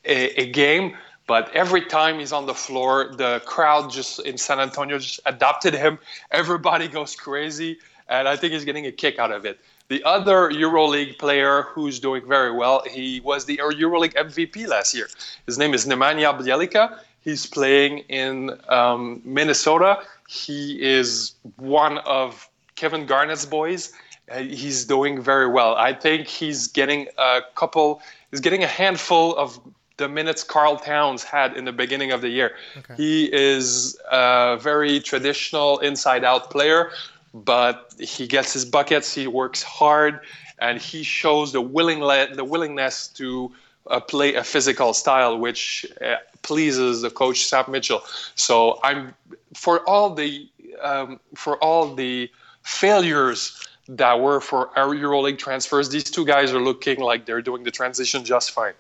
a, 0.05 0.41
a 0.41 0.51
game 0.51 0.97
but 1.27 1.55
every 1.55 1.83
time 1.83 2.19
he's 2.19 2.33
on 2.33 2.47
the 2.47 2.55
floor, 2.55 3.15
the 3.17 3.41
crowd 3.47 3.91
just 3.91 4.21
in 4.21 4.37
San 4.37 4.61
Antonio 4.61 4.99
just 4.99 5.21
adopted 5.27 5.75
him. 5.75 5.99
Everybody 6.31 6.89
goes 6.89 7.17
crazy, 7.17 7.79
and 8.09 8.29
I 8.29 8.37
think 8.37 8.53
he's 8.53 8.65
getting 8.65 8.87
a 8.87 8.93
kick 8.93 9.19
out 9.19 9.33
of 9.33 9.45
it. 9.45 9.59
The 9.89 10.03
other 10.05 10.51
EuroLeague 10.51 11.19
player 11.19 11.63
who's 11.63 12.01
doing 12.01 12.27
very 12.27 12.53
well, 12.53 12.83
he 12.91 13.21
was 13.21 13.45
the 13.45 13.59
EuroLeague 13.59 14.15
MVP 14.15 14.67
last 14.67 14.95
year. 14.95 15.09
His 15.47 15.59
name 15.59 15.75
is 15.75 15.87
Nemanja 15.87 16.39
Bjelica. 16.39 16.99
He's 17.21 17.47
playing 17.47 17.99
in 18.09 18.59
um, 18.69 19.23
Minnesota. 19.25 20.01
He 20.29 20.81
is 20.83 21.33
one 21.57 21.99
of 21.99 22.49
Kevin 22.77 23.07
Garnett's 23.07 23.47
boys. 23.47 23.93
Uh, 24.31 24.39
he's 24.39 24.85
doing 24.85 25.23
very 25.23 25.49
well. 25.49 25.75
I 25.75 25.93
think 25.93 26.29
he's 26.29 26.67
getting 26.67 27.09
a 27.19 27.41
couple. 27.55 28.01
He's 28.31 28.41
getting 28.41 28.65
a 28.65 28.67
handful 28.67 29.37
of 29.37 29.59
the 29.97 30.09
minutes 30.09 30.43
Karl 30.43 30.77
Towns 30.77 31.23
had 31.23 31.57
in 31.57 31.65
the 31.65 31.73
beginning 31.73 32.11
of 32.13 32.21
the 32.21 32.29
year. 32.29 32.57
Okay. 32.77 32.95
He 32.97 33.33
is 33.33 33.99
a 34.11 34.59
very 34.61 35.01
traditional 35.01 35.79
inside 35.79 36.25
out 36.25 36.51
player, 36.51 36.91
but 37.33 37.95
he 37.99 38.27
gets 38.27 38.53
his 38.53 38.65
buckets, 38.65 39.15
he 39.15 39.27
works 39.27 39.63
hard, 39.63 40.21
and 40.59 40.81
he 40.81 41.03
shows 41.03 41.53
the 41.53 41.61
willing 41.61 42.01
the 42.01 42.45
willingness 42.45 43.09
to 43.09 43.53
uh, 43.87 44.01
play 44.01 44.35
a 44.35 44.45
physical 44.45 44.95
style, 44.95 45.39
which 45.39 45.87
uh, 46.01 46.17
pleases 46.43 47.03
the 47.03 47.11
coach 47.11 47.45
Sam 47.45 47.65
Mitchell. 47.69 48.03
So 48.35 48.81
I'm 48.83 49.15
for 49.55 49.81
all 49.89 50.15
the 50.15 50.49
um, 50.83 51.21
for 51.35 51.57
all 51.59 51.95
the 51.95 52.31
failures 52.63 53.67
that 53.89 54.21
were 54.21 54.41
for 54.41 54.77
our 54.79 54.95
EuroLeague 54.95 55.39
transfers, 55.39 55.91
these 55.91 56.05
two 56.05 56.25
guys 56.25 56.53
are 56.53 56.63
looking 56.63 57.01
like 57.01 57.27
they're 57.27 57.43
doing 57.43 57.65
the 57.65 57.71
transition 57.71 58.25
just 58.25 58.53
fine. 58.53 58.73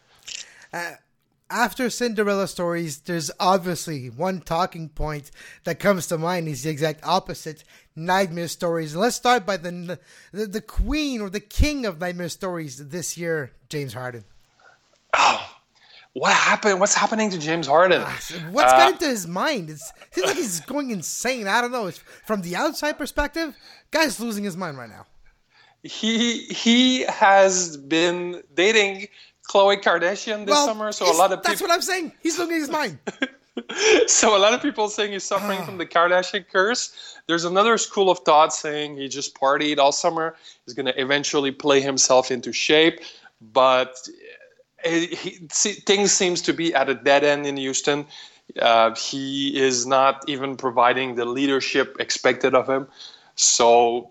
Uh, 0.72 0.92
after 1.50 1.90
Cinderella 1.90 2.48
stories, 2.48 2.98
there's 3.00 3.30
obviously 3.38 4.08
one 4.08 4.40
talking 4.40 4.88
point 4.88 5.30
that 5.64 5.78
comes 5.78 6.06
to 6.08 6.18
mind 6.18 6.48
is 6.48 6.62
the 6.62 6.70
exact 6.70 7.00
opposite 7.04 7.64
nightmare 7.94 8.48
stories. 8.48 8.96
let's 8.96 9.16
start 9.16 9.46
by 9.46 9.56
the, 9.56 9.98
the, 10.32 10.46
the 10.46 10.60
queen 10.60 11.20
or 11.20 11.30
the 11.30 11.40
king 11.40 11.86
of 11.86 12.00
nightmare 12.00 12.28
stories 12.28 12.88
this 12.88 13.16
year, 13.16 13.52
James 13.68 13.92
Harden. 13.92 14.24
Oh, 15.16 15.54
what 16.14 16.32
happened? 16.32 16.80
What's 16.80 16.94
happening 16.94 17.30
to 17.30 17.38
James 17.38 17.66
Harden? 17.66 18.02
Ah, 18.04 18.20
what's 18.50 18.72
uh, 18.72 18.76
got 18.76 18.92
into 18.92 19.06
his 19.06 19.26
mind? 19.26 19.68
It's, 19.68 19.92
it 20.00 20.14
seems 20.14 20.26
like 20.28 20.36
he's 20.36 20.60
going 20.60 20.90
insane. 20.90 21.46
I 21.46 21.60
don't 21.60 21.72
know. 21.72 21.86
It's, 21.86 21.98
from 22.26 22.42
the 22.42 22.56
outside 22.56 22.98
perspective, 22.98 23.54
guy's 23.90 24.18
losing 24.18 24.44
his 24.44 24.56
mind 24.56 24.78
right 24.78 24.88
now. 24.88 25.06
He 25.82 26.44
he 26.44 27.02
has 27.02 27.76
been 27.76 28.42
dating 28.54 29.08
Khloe 29.48 29.80
Kardashian 29.80 30.46
this 30.46 30.52
well, 30.52 30.66
summer, 30.66 30.92
so 30.92 31.04
a 31.04 31.16
lot 31.16 31.32
of 31.32 31.40
people. 31.40 31.50
That's 31.50 31.62
what 31.62 31.70
I'm 31.70 31.82
saying. 31.82 32.12
He's 32.20 32.38
losing 32.38 32.56
his 32.56 32.70
mind. 32.70 32.98
so 34.06 34.36
a 34.36 34.38
lot 34.38 34.52
of 34.54 34.62
people 34.62 34.88
saying 34.88 35.12
he's 35.12 35.24
suffering 35.24 35.62
from 35.64 35.78
the 35.78 35.86
Kardashian 35.86 36.44
curse. 36.50 37.18
There's 37.26 37.44
another 37.44 37.78
school 37.78 38.10
of 38.10 38.20
thought 38.20 38.52
saying 38.52 38.96
he 38.96 39.08
just 39.08 39.34
partied 39.34 39.78
all 39.78 39.92
summer. 39.92 40.36
He's 40.64 40.74
going 40.74 40.86
to 40.86 41.00
eventually 41.00 41.50
play 41.50 41.80
himself 41.80 42.30
into 42.30 42.52
shape, 42.52 43.00
but 43.40 43.96
it, 44.84 45.16
he, 45.16 45.30
things 45.40 46.12
seems 46.12 46.42
to 46.42 46.52
be 46.52 46.74
at 46.74 46.88
a 46.88 46.94
dead 46.94 47.24
end 47.24 47.46
in 47.46 47.56
Houston. 47.56 48.06
Uh, 48.60 48.94
he 48.94 49.58
is 49.58 49.86
not 49.86 50.24
even 50.28 50.56
providing 50.56 51.14
the 51.14 51.24
leadership 51.24 51.96
expected 52.00 52.54
of 52.54 52.68
him. 52.68 52.86
So 53.36 54.10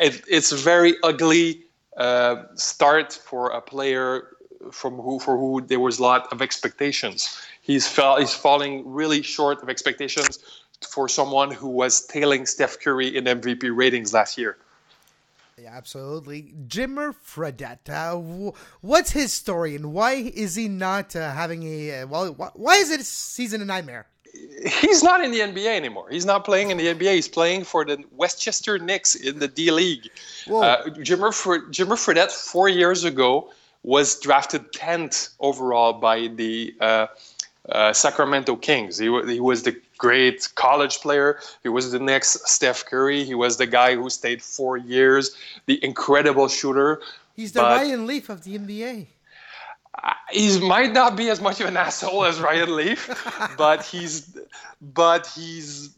it, 0.00 0.22
it's 0.28 0.52
a 0.52 0.56
very 0.56 0.94
ugly 1.02 1.64
uh, 1.96 2.44
start 2.54 3.12
for 3.12 3.50
a 3.50 3.60
player 3.60 4.28
from 4.70 4.94
who 4.94 5.18
for 5.18 5.36
who 5.36 5.60
there 5.60 5.80
was 5.80 5.98
a 5.98 6.02
lot 6.02 6.32
of 6.32 6.42
expectations. 6.42 7.38
He's 7.60 7.86
fell 7.86 8.18
he's 8.18 8.34
falling 8.34 8.82
really 8.86 9.22
short 9.22 9.62
of 9.62 9.68
expectations 9.68 10.38
for 10.88 11.08
someone 11.08 11.50
who 11.50 11.68
was 11.68 12.06
tailing 12.06 12.46
Steph 12.46 12.80
Curry 12.80 13.16
in 13.16 13.24
MVP 13.24 13.74
ratings 13.74 14.12
last 14.12 14.36
year. 14.38 14.58
Yeah, 15.56 15.70
absolutely. 15.72 16.52
Jimmer 16.66 17.14
Fredette, 17.14 17.88
uh, 17.88 18.52
what's 18.80 19.12
his 19.12 19.32
story 19.32 19.76
and 19.76 19.92
why 19.92 20.12
is 20.14 20.56
he 20.56 20.68
not 20.68 21.14
uh, 21.14 21.30
having 21.30 21.62
a 21.62 22.02
uh, 22.02 22.06
well? 22.06 22.32
Why 22.54 22.76
is 22.76 22.90
it 22.90 23.00
a 23.00 23.04
season 23.04 23.62
a 23.62 23.64
nightmare? 23.64 24.06
He's 24.80 25.04
not 25.04 25.22
in 25.22 25.30
the 25.30 25.38
NBA 25.38 25.76
anymore. 25.76 26.08
He's 26.10 26.26
not 26.26 26.44
playing 26.44 26.70
in 26.70 26.76
the 26.76 26.86
NBA. 26.86 27.14
He's 27.14 27.28
playing 27.28 27.62
for 27.62 27.84
the 27.84 28.02
Westchester 28.10 28.80
Knicks 28.80 29.14
in 29.14 29.38
the 29.38 29.46
D 29.46 29.70
League. 29.70 30.10
Uh, 30.48 30.82
Jimmer 30.88 31.32
Fredette 31.32 32.32
four 32.32 32.68
years 32.68 33.04
ago 33.04 33.52
was 33.84 34.18
drafted 34.18 34.72
10th 34.72 35.28
overall 35.38 35.92
by 35.92 36.26
the 36.26 36.74
uh, 36.80 37.06
uh, 37.68 37.92
Sacramento 37.92 38.56
Kings. 38.56 38.98
He, 38.98 39.06
w- 39.06 39.26
he 39.26 39.40
was 39.40 39.62
the 39.62 39.78
great 39.98 40.48
college 40.54 40.98
player. 40.98 41.38
He 41.62 41.68
was 41.68 41.92
the 41.92 42.00
next 42.00 42.48
Steph 42.48 42.84
Curry. 42.86 43.24
He 43.24 43.34
was 43.34 43.58
the 43.58 43.66
guy 43.66 43.94
who 43.94 44.08
stayed 44.10 44.42
four 44.42 44.78
years, 44.78 45.36
the 45.66 45.82
incredible 45.84 46.48
shooter. 46.48 47.00
He's 47.36 47.52
the 47.52 47.60
but 47.60 47.76
Ryan 47.76 48.06
Leaf 48.06 48.30
of 48.30 48.42
the 48.42 48.58
NBA. 48.58 49.06
He 50.32 50.60
might 50.60 50.92
not 50.92 51.14
be 51.16 51.30
as 51.30 51.40
much 51.40 51.60
of 51.60 51.68
an 51.68 51.76
asshole 51.86 52.24
as 52.24 52.40
Ryan 52.40 52.74
Leaf, 52.74 53.08
but 53.56 53.84
he's, 53.84 54.36
but 54.80 55.26
he's. 55.26 55.96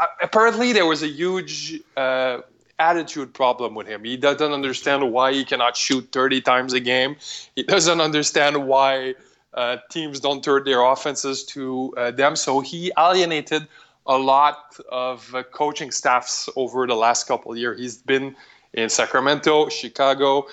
Uh, 0.00 0.06
apparently, 0.22 0.72
there 0.72 0.86
was 0.86 1.02
a 1.02 1.08
huge 1.08 1.80
uh, 1.96 2.38
attitude 2.78 3.34
problem 3.34 3.74
with 3.74 3.86
him. 3.86 4.04
He 4.04 4.16
doesn't 4.16 4.52
understand 4.52 5.12
why 5.12 5.32
he 5.32 5.44
cannot 5.44 5.76
shoot 5.76 6.08
30 6.12 6.40
times 6.42 6.72
a 6.72 6.80
game. 6.80 7.16
He 7.56 7.62
doesn't 7.62 8.00
understand 8.00 8.66
why 8.66 9.14
uh, 9.54 9.78
teams 9.90 10.20
don't 10.20 10.42
turn 10.42 10.64
their 10.64 10.82
offenses 10.82 11.44
to 11.46 11.94
uh, 11.96 12.10
them. 12.12 12.36
So 12.36 12.60
he 12.60 12.92
alienated 12.98 13.66
a 14.06 14.16
lot 14.16 14.78
of 14.90 15.34
uh, 15.34 15.42
coaching 15.42 15.90
staffs 15.90 16.48
over 16.56 16.86
the 16.86 16.94
last 16.94 17.26
couple 17.26 17.52
of 17.52 17.58
years. 17.58 17.78
He's 17.78 17.96
been 17.98 18.36
in 18.72 18.88
Sacramento, 18.88 19.68
Chicago, 19.68 20.46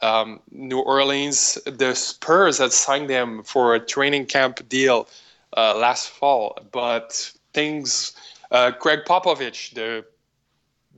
um, 0.00 0.40
New 0.50 0.80
Orleans. 0.80 1.58
The 1.66 1.94
Spurs 1.94 2.58
had 2.58 2.72
signed 2.72 3.10
him 3.10 3.42
for 3.42 3.74
a 3.74 3.80
training 3.80 4.26
camp 4.26 4.66
deal 4.68 5.08
uh, 5.56 5.76
last 5.76 6.08
fall, 6.08 6.58
but 6.72 7.32
things. 7.52 8.12
Uh, 8.50 8.70
Gregg 8.70 9.06
Popovich, 9.06 9.72
the 9.72 10.04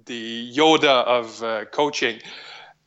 the 0.07 0.53
Yoda 0.55 1.05
of 1.05 1.43
uh, 1.43 1.65
coaching, 1.67 2.21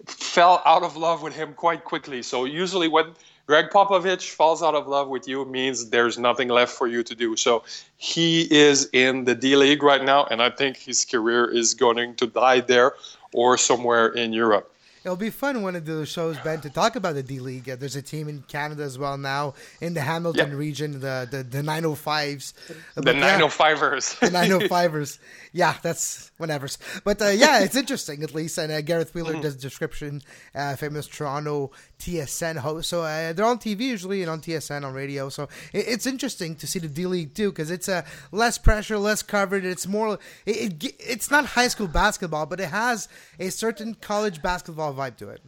fell 0.06 0.62
out 0.66 0.84
of 0.84 0.96
love 0.96 1.22
with 1.22 1.36
him 1.36 1.54
quite 1.54 1.84
quickly. 1.84 2.22
So 2.22 2.46
usually 2.46 2.88
when 2.88 3.14
Gregg 3.48 3.70
Popovich 3.70 4.32
falls 4.32 4.62
out 4.62 4.76
of 4.76 4.88
love 4.88 5.08
with 5.08 5.28
you 5.28 5.46
means 5.46 5.90
there's 5.90 6.18
nothing 6.18 6.50
left 6.50 6.74
for 6.74 6.88
you 6.88 7.02
to 7.04 7.16
do. 7.16 7.36
So 7.36 7.64
he 7.96 8.42
is 8.52 8.90
in 8.92 9.24
the 9.24 9.36
D 9.36 9.56
League 9.56 9.84
right 9.84 10.04
now, 10.04 10.26
and 10.26 10.42
I 10.42 10.50
think 10.50 10.78
his 10.78 11.06
career 11.06 11.46
is 11.46 11.74
going 11.74 12.16
to 12.16 12.28
die 12.28 12.60
there 12.60 12.94
or 13.34 13.58
somewhere 13.58 14.08
in 14.08 14.34
Europe. 14.34 14.74
It'll 15.08 15.16
be 15.16 15.30
fun 15.30 15.62
one 15.62 15.78
of 15.78 15.86
the 15.86 16.06
shows, 16.06 16.38
Ben, 16.40 16.60
to 16.60 16.70
talk 16.70 16.98
about 16.98 17.16
the 17.16 17.24
D 17.24 17.40
League. 17.40 17.64
There's 17.64 17.96
a 17.96 18.02
team 18.02 18.28
in 18.28 18.42
Canada 18.42 18.84
as 18.84 19.00
well 19.00 19.18
now 19.18 19.54
in 19.80 19.94
the 19.94 20.02
Hamilton 20.02 20.50
yep. 20.50 20.58
region, 20.58 21.00
the, 21.00 21.26
the 21.32 21.44
the 21.44 21.62
905s. 21.62 22.52
The 22.96 23.14
905ers. 23.14 24.20
the 24.20 24.28
905ers. 24.28 25.20
Yeah, 25.54 25.76
that's 25.82 26.30
whatever. 26.38 26.68
But 27.04 27.20
uh, 27.20 27.30
yeah, 27.30 27.62
it's 27.62 27.76
interesting 27.76 28.22
at 28.22 28.36
least. 28.36 28.60
And 28.60 28.72
uh, 28.72 28.82
Gareth 28.82 29.16
Wheeler 29.16 29.34
mm-hmm. 29.34 29.42
does 29.42 29.56
description, 29.56 30.22
uh, 30.54 30.76
famous 30.76 31.08
Toronto 31.08 31.72
TSN 32.00 32.58
host. 32.58 32.90
So 32.90 33.02
uh, 33.02 33.34
they're 33.34 33.46
on 33.46 33.58
TV 33.58 33.80
usually 33.80 34.22
and 34.22 34.30
on 34.30 34.42
TSN 34.42 34.86
on 34.86 34.94
radio. 34.94 35.30
So 35.30 35.44
it, 35.74 35.88
it's 35.88 36.06
interesting 36.06 36.56
to 36.58 36.68
see 36.68 36.78
the 36.78 36.88
D 36.88 37.08
League 37.08 37.34
too 37.34 37.50
because 37.50 37.72
it's 37.72 37.90
uh, 37.90 38.04
less 38.32 38.60
pressure, 38.60 39.00
less 39.00 39.24
covered. 39.24 39.66
It's 39.66 39.88
more. 39.88 40.20
It, 40.46 40.84
it, 40.84 40.96
it's 41.00 41.32
not 41.32 41.46
high 41.46 41.70
school 41.70 41.88
basketball, 41.88 42.46
but 42.46 42.60
it 42.60 42.70
has 42.70 43.08
a 43.40 43.50
certain 43.50 43.96
college 43.96 44.42
basketball 44.42 44.94
vibe 44.98 45.16
to 45.18 45.30
it. 45.30 45.42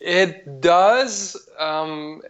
It 0.00 0.60
does. 0.60 1.36
Um, 1.58 2.22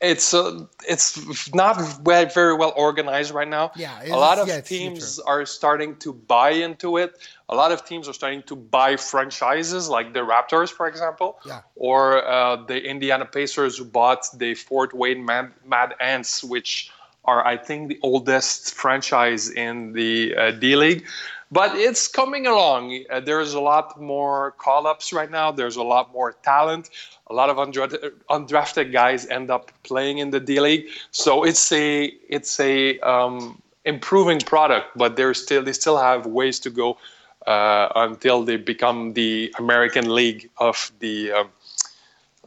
it's 0.00 0.34
uh, 0.34 0.66
it's 0.86 1.52
not 1.54 1.74
very 2.04 2.54
well 2.54 2.72
organized 2.76 3.32
right 3.32 3.48
now. 3.48 3.72
Yeah, 3.76 4.04
a 4.04 4.16
lot 4.16 4.38
of 4.38 4.46
yeah, 4.46 4.60
teams 4.60 5.18
are 5.18 5.44
starting 5.46 5.96
to 5.96 6.12
buy 6.12 6.50
into 6.50 6.98
it. 6.98 7.18
A 7.48 7.54
lot 7.54 7.72
of 7.72 7.84
teams 7.84 8.08
are 8.08 8.12
starting 8.12 8.42
to 8.44 8.56
buy 8.56 8.96
franchises, 8.96 9.88
like 9.88 10.12
the 10.12 10.20
Raptors, 10.20 10.70
for 10.70 10.86
example, 10.86 11.38
yeah. 11.46 11.62
or 11.76 12.26
uh, 12.26 12.56
the 12.56 12.78
Indiana 12.84 13.24
Pacers, 13.24 13.78
who 13.78 13.84
bought 13.84 14.26
the 14.38 14.54
Fort 14.54 14.92
Wayne 14.92 15.24
Mad, 15.24 15.52
Mad 15.66 15.94
Ants, 16.00 16.44
which 16.44 16.90
are, 17.24 17.46
I 17.46 17.56
think, 17.56 17.88
the 17.88 17.98
oldest 18.02 18.74
franchise 18.74 19.50
in 19.50 19.92
the 19.92 20.36
uh, 20.36 20.50
D 20.52 20.76
League 20.76 21.06
but 21.50 21.74
it's 21.74 22.08
coming 22.08 22.46
along. 22.46 23.04
Uh, 23.10 23.20
there's 23.20 23.54
a 23.54 23.60
lot 23.60 24.00
more 24.00 24.52
call 24.52 24.86
ups 24.86 25.12
right 25.12 25.30
now. 25.30 25.50
There's 25.50 25.76
a 25.76 25.82
lot 25.82 26.12
more 26.12 26.32
talent. 26.42 26.90
A 27.28 27.34
lot 27.34 27.50
of 27.50 27.56
undrafted, 27.56 28.12
undrafted 28.30 28.92
guys 28.92 29.26
end 29.26 29.50
up 29.50 29.72
playing 29.82 30.18
in 30.18 30.30
the 30.30 30.40
D 30.40 30.60
League. 30.60 30.86
So 31.10 31.44
it's 31.44 31.72
a 31.72 32.04
it's 32.28 32.58
a 32.60 32.98
um, 33.00 33.60
improving 33.84 34.40
product, 34.40 34.96
but 34.96 35.16
there's 35.16 35.42
still 35.42 35.62
they 35.62 35.72
still 35.72 35.98
have 35.98 36.26
ways 36.26 36.58
to 36.60 36.70
go 36.70 36.98
uh, 37.46 37.88
until 37.96 38.42
they 38.42 38.56
become 38.56 39.14
the 39.14 39.52
American 39.58 40.14
League 40.14 40.50
of 40.58 40.92
the 41.00 41.32
um, 41.32 41.48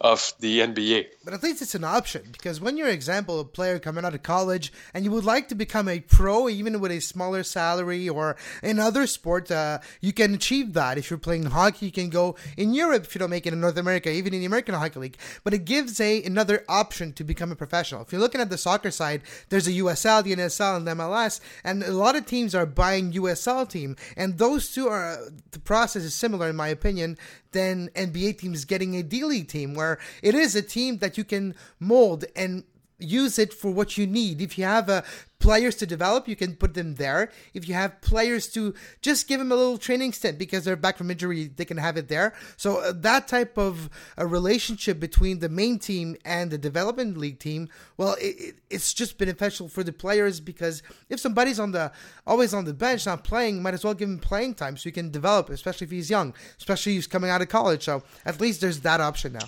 of 0.01 0.33
the 0.39 0.59
NBA. 0.59 1.05
But 1.23 1.35
at 1.35 1.43
least 1.43 1.61
it's 1.61 1.75
an 1.75 1.83
option 1.83 2.23
because 2.31 2.59
when 2.59 2.75
you're, 2.75 2.87
example, 2.87 3.39
a 3.39 3.45
player 3.45 3.77
coming 3.77 4.03
out 4.03 4.15
of 4.15 4.23
college 4.23 4.73
and 4.93 5.05
you 5.05 5.11
would 5.11 5.23
like 5.23 5.47
to 5.49 5.55
become 5.55 5.87
a 5.87 5.99
pro, 5.99 6.49
even 6.49 6.79
with 6.79 6.91
a 6.91 6.99
smaller 6.99 7.43
salary 7.43 8.09
or 8.09 8.35
in 8.63 8.79
other 8.79 9.05
sports, 9.05 9.51
uh, 9.51 9.79
you 10.01 10.11
can 10.11 10.33
achieve 10.33 10.73
that. 10.73 10.97
If 10.97 11.11
you're 11.11 11.19
playing 11.19 11.45
hockey, 11.45 11.85
you 11.85 11.91
can 11.91 12.09
go 12.09 12.35
in 12.57 12.73
Europe 12.73 13.03
if 13.03 13.13
you 13.13 13.19
don't 13.19 13.29
make 13.29 13.45
it 13.45 13.53
in 13.53 13.61
North 13.61 13.77
America, 13.77 14.09
even 14.09 14.33
in 14.33 14.39
the 14.39 14.47
American 14.47 14.73
Hockey 14.73 14.99
League. 14.99 15.17
But 15.43 15.53
it 15.53 15.65
gives 15.65 16.01
a 16.01 16.23
another 16.23 16.65
option 16.67 17.13
to 17.13 17.23
become 17.23 17.51
a 17.51 17.55
professional. 17.55 18.01
If 18.01 18.11
you're 18.11 18.21
looking 18.21 18.41
at 18.41 18.49
the 18.49 18.57
soccer 18.57 18.89
side, 18.89 19.21
there's 19.49 19.67
a 19.67 19.73
USL, 19.73 20.23
the 20.23 20.35
NSL, 20.35 20.77
and 20.77 20.87
the 20.87 20.91
MLS, 20.95 21.39
and 21.63 21.83
a 21.83 21.91
lot 21.91 22.15
of 22.15 22.25
teams 22.25 22.55
are 22.55 22.65
buying 22.65 23.13
USL 23.13 23.69
team, 23.69 23.95
and 24.17 24.39
those 24.39 24.73
two 24.73 24.87
are 24.87 25.19
the 25.51 25.59
process 25.59 26.03
is 26.03 26.15
similar 26.15 26.49
in 26.49 26.55
my 26.55 26.69
opinion 26.69 27.17
than 27.51 27.89
NBA 27.95 28.37
teams 28.37 28.65
getting 28.65 28.95
a 28.95 29.03
D 29.03 29.23
League 29.23 29.47
team, 29.47 29.73
where 29.73 29.90
it 30.21 30.35
is 30.35 30.55
a 30.55 30.61
team 30.61 30.97
that 30.97 31.17
you 31.17 31.23
can 31.23 31.55
mold 31.79 32.25
and 32.35 32.63
use 33.03 33.39
it 33.39 33.53
for 33.53 33.71
what 33.71 33.97
you 33.97 34.07
need. 34.07 34.41
If 34.41 34.57
you 34.57 34.65
have 34.65 34.89
uh, 34.89 35.01
players 35.41 35.75
to 35.75 35.85
develop, 35.85 36.27
you 36.27 36.35
can 36.35 36.55
put 36.55 36.73
them 36.73 36.95
there. 36.95 37.31
If 37.53 37.67
you 37.67 37.73
have 37.73 37.99
players 38.01 38.47
to 38.53 38.73
just 39.01 39.27
give 39.27 39.39
them 39.39 39.51
a 39.51 39.55
little 39.55 39.77
training 39.77 40.13
stint 40.13 40.37
because 40.37 40.63
they're 40.63 40.75
back 40.75 40.97
from 40.97 41.11
injury, 41.11 41.47
they 41.47 41.65
can 41.65 41.77
have 41.77 41.97
it 41.97 42.07
there. 42.07 42.33
So 42.55 42.77
uh, 42.77 42.93
that 42.97 43.27
type 43.27 43.57
of 43.57 43.89
a 44.17 44.25
relationship 44.25 44.99
between 44.99 45.39
the 45.39 45.49
main 45.49 45.79
team 45.79 46.15
and 46.23 46.51
the 46.51 46.57
development 46.57 47.17
league 47.17 47.39
team, 47.39 47.69
well, 47.97 48.15
it, 48.19 48.55
it's 48.69 48.93
just 48.93 49.17
beneficial 49.17 49.67
for 49.67 49.83
the 49.83 49.93
players 49.93 50.39
because 50.39 50.83
if 51.09 51.19
somebody's 51.19 51.59
on 51.59 51.71
the 51.71 51.91
always 52.25 52.53
on 52.53 52.65
the 52.65 52.73
bench 52.73 53.05
not 53.05 53.23
playing, 53.23 53.61
might 53.61 53.73
as 53.73 53.83
well 53.83 53.93
give 53.93 54.09
him 54.09 54.19
playing 54.19 54.53
time 54.53 54.77
so 54.77 54.83
he 54.83 54.91
can 54.91 55.09
develop, 55.11 55.49
especially 55.49 55.85
if 55.85 55.91
he's 55.91 56.09
young, 56.09 56.33
especially 56.57 56.93
if 56.93 56.97
he's 56.97 57.07
coming 57.07 57.29
out 57.29 57.41
of 57.41 57.49
college. 57.49 57.83
So 57.83 58.03
at 58.25 58.39
least 58.39 58.61
there's 58.61 58.81
that 58.81 59.01
option 59.01 59.33
now. 59.33 59.45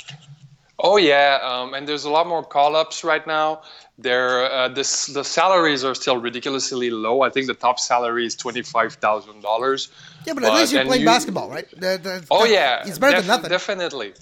Oh 0.79 0.97
yeah, 0.97 1.39
um, 1.43 1.73
and 1.73 1.87
there's 1.87 2.03
a 2.03 2.09
lot 2.09 2.27
more 2.27 2.43
call-ups 2.43 3.03
right 3.03 3.25
now. 3.27 3.61
There, 3.99 4.51
uh, 4.51 4.69
this, 4.69 5.05
the 5.05 5.23
salaries 5.23 5.83
are 5.83 5.93
still 5.93 6.17
ridiculously 6.17 6.89
low. 6.89 7.21
I 7.21 7.29
think 7.29 7.45
the 7.45 7.53
top 7.53 7.79
salary 7.79 8.25
is 8.25 8.35
twenty-five 8.35 8.95
thousand 8.95 9.41
dollars. 9.41 9.89
Yeah, 10.25 10.33
but 10.33 10.43
at 10.43 10.53
least 10.53 10.73
you're 10.73 10.83
playing 10.85 11.01
you, 11.01 11.07
basketball, 11.07 11.49
right? 11.49 11.69
The, 11.69 11.99
the, 12.01 12.25
oh 12.31 12.45
yeah, 12.45 12.83
it's 12.87 12.97
better 12.97 13.17
def- 13.17 13.21
than 13.21 13.27
nothing. 13.27 13.49
Definitely, 13.49 14.13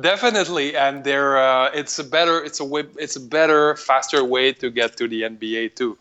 definitely, 0.00 0.76
and 0.76 1.04
there, 1.04 1.38
uh, 1.38 1.70
it's 1.72 1.98
a 2.00 2.04
better, 2.04 2.42
it's 2.42 2.58
a 2.58 2.64
way, 2.64 2.84
it's 2.98 3.14
a 3.16 3.20
better, 3.20 3.76
faster 3.76 4.24
way 4.24 4.52
to 4.54 4.70
get 4.70 4.96
to 4.96 5.06
the 5.06 5.22
NBA 5.22 5.76
too. 5.76 5.96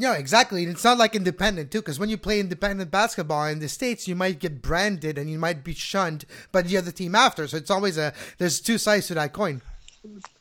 Yeah, 0.00 0.14
exactly. 0.14 0.62
And 0.62 0.70
it's 0.70 0.84
not 0.84 0.96
like 0.96 1.16
independent 1.16 1.72
too, 1.72 1.80
because 1.80 1.98
when 1.98 2.08
you 2.08 2.16
play 2.16 2.38
independent 2.38 2.88
basketball 2.88 3.46
in 3.46 3.58
the 3.58 3.68
states, 3.68 4.06
you 4.06 4.14
might 4.14 4.38
get 4.38 4.62
branded 4.62 5.18
and 5.18 5.28
you 5.28 5.40
might 5.40 5.64
be 5.64 5.74
shunned 5.74 6.24
by 6.52 6.62
the 6.62 6.76
other 6.76 6.92
team 6.92 7.16
after. 7.16 7.48
So 7.48 7.56
it's 7.56 7.68
always 7.68 7.98
a 7.98 8.14
there's 8.38 8.60
two 8.60 8.78
sides 8.78 9.08
to 9.08 9.14
that 9.14 9.32
coin. 9.32 9.60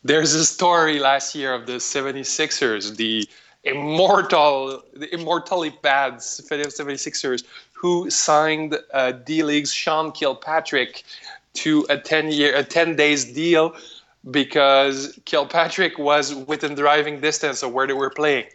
There's 0.04 0.36
a 0.36 0.46
story 0.46 1.00
last 1.00 1.34
year 1.34 1.56
of 1.56 1.66
the 1.66 1.78
76ers, 1.78 2.98
the 2.98 3.28
immortal, 3.64 4.84
the 4.94 5.12
immortally 5.12 5.72
bad 5.82 6.18
76ers, 6.18 7.44
who 7.74 8.12
signed 8.12 8.78
uh, 8.94 9.12
D 9.12 9.42
League's 9.42 9.74
Sean 9.74 10.12
Kilpatrick 10.12 11.04
to 11.56 11.84
a 11.90 11.98
10 11.98 12.32
year, 12.32 12.56
a 12.56 12.64
10 12.64 12.96
days 12.96 13.26
deal 13.26 13.76
because 14.30 15.18
Kilpatrick 15.26 15.98
was 15.98 16.36
within 16.36 16.76
driving 16.76 17.22
distance 17.22 17.64
of 17.64 17.74
where 17.74 17.88
they 17.88 17.94
were 17.94 18.12
playing. 18.12 18.46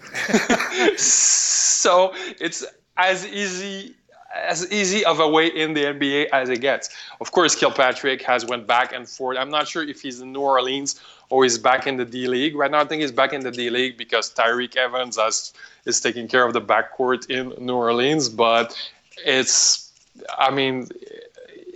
so 0.96 2.12
it's 2.40 2.64
as 2.96 3.26
easy 3.26 3.94
as 4.34 4.70
easy 4.72 5.04
of 5.04 5.20
a 5.20 5.28
way 5.28 5.46
in 5.46 5.74
the 5.74 5.84
NBA 5.84 6.28
as 6.32 6.48
it 6.48 6.60
gets. 6.60 6.88
Of 7.20 7.32
course, 7.32 7.54
Kilpatrick 7.54 8.22
has 8.22 8.46
went 8.46 8.66
back 8.66 8.92
and 8.92 9.08
forth. 9.08 9.36
I'm 9.38 9.50
not 9.50 9.68
sure 9.68 9.82
if 9.82 10.00
he's 10.00 10.20
in 10.20 10.32
New 10.32 10.40
Orleans 10.40 11.00
or 11.28 11.44
he's 11.44 11.58
back 11.58 11.86
in 11.86 11.96
the 11.96 12.04
D 12.04 12.28
League. 12.28 12.56
Right 12.56 12.70
now, 12.70 12.80
I 12.80 12.84
think 12.84 13.02
he's 13.02 13.12
back 13.12 13.32
in 13.32 13.42
the 13.42 13.50
D 13.50 13.70
League 13.70 13.96
because 13.96 14.32
Tyreke 14.32 14.76
Evans 14.76 15.16
has, 15.16 15.52
is 15.84 16.00
taking 16.00 16.28
care 16.28 16.46
of 16.46 16.52
the 16.52 16.60
backcourt 16.60 17.28
in 17.28 17.52
New 17.64 17.74
Orleans. 17.74 18.28
But 18.28 18.76
it's, 19.24 19.92
I 20.38 20.50
mean, 20.50 20.88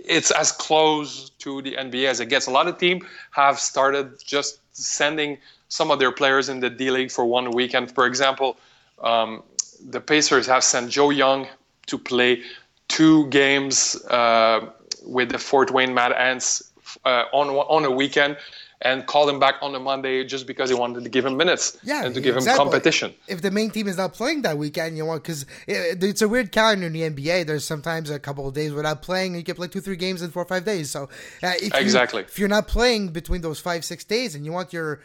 it's 0.07 0.31
as 0.31 0.51
close 0.51 1.29
to 1.39 1.61
the 1.61 1.73
NBA 1.73 2.07
as 2.07 2.19
it 2.19 2.27
gets. 2.27 2.47
A 2.47 2.51
lot 2.51 2.67
of 2.67 2.77
teams 2.77 3.03
have 3.31 3.59
started 3.59 4.13
just 4.23 4.59
sending 4.73 5.37
some 5.69 5.91
of 5.91 5.99
their 5.99 6.11
players 6.11 6.49
in 6.49 6.59
the 6.59 6.69
D 6.69 6.91
League 6.91 7.11
for 7.11 7.25
one 7.25 7.51
weekend. 7.51 7.93
For 7.93 8.05
example, 8.05 8.57
um, 9.01 9.43
the 9.89 10.01
Pacers 10.01 10.47
have 10.47 10.63
sent 10.63 10.89
Joe 10.89 11.09
Young 11.09 11.47
to 11.87 11.97
play 11.97 12.41
two 12.87 13.27
games 13.29 13.95
uh, 14.05 14.69
with 15.05 15.29
the 15.29 15.37
Fort 15.39 15.71
Wayne 15.71 15.93
Mad 15.93 16.11
Ants 16.13 16.71
uh, 17.05 17.25
on 17.33 17.49
on 17.49 17.85
a 17.85 17.91
weekend 17.91 18.37
and 18.83 19.07
called 19.07 19.27
him 19.27 19.39
back 19.39 19.55
on 19.63 19.73
a 19.73 19.79
Monday 19.79 20.23
just 20.23 20.45
because 20.45 20.69
he 20.69 20.75
wanted 20.75 21.03
to 21.03 21.09
give 21.09 21.25
him 21.25 21.35
minutes 21.35 21.77
Yeah, 21.83 22.05
and 22.05 22.13
to 22.13 22.21
give 22.21 22.37
him 22.37 22.45
competition. 22.45 23.11
If 23.27 23.41
the 23.41 23.49
main 23.49 23.71
team 23.71 23.87
is 23.87 23.97
not 23.97 24.13
playing 24.13 24.43
that 24.43 24.59
weekend, 24.59 24.95
you 24.97 25.03
want 25.05 25.23
because 25.23 25.47
it, 25.65 26.03
it's 26.03 26.21
a 26.21 26.27
weird 26.29 26.51
calendar 26.51 26.85
in 26.85 26.93
the 26.93 27.01
NBA. 27.01 27.47
There's 27.47 27.65
sometimes 27.65 28.11
a 28.11 28.19
couple 28.19 28.47
of 28.47 28.53
days 28.53 28.73
without 28.73 29.01
playing, 29.01 29.31
and 29.31 29.37
you 29.39 29.43
can 29.43 29.55
play 29.55 29.67
two, 29.67 29.81
three 29.81 29.95
games 29.95 30.21
in 30.21 30.29
four 30.29 30.43
or 30.43 30.45
five 30.45 30.63
days. 30.63 30.91
So 30.91 31.03
uh, 31.43 31.53
if 31.59 31.73
you- 31.73 31.79
Exactly. 31.79 32.21
if 32.21 32.37
you're 32.37 32.47
not 32.49 32.67
playing 32.67 33.09
between 33.09 33.41
those 33.41 33.59
five, 33.59 33.83
six 33.83 34.03
days, 34.03 34.35
and 34.35 34.45
you 34.45 34.51
want 34.51 34.71
your 34.71 34.89
you, 34.91 35.01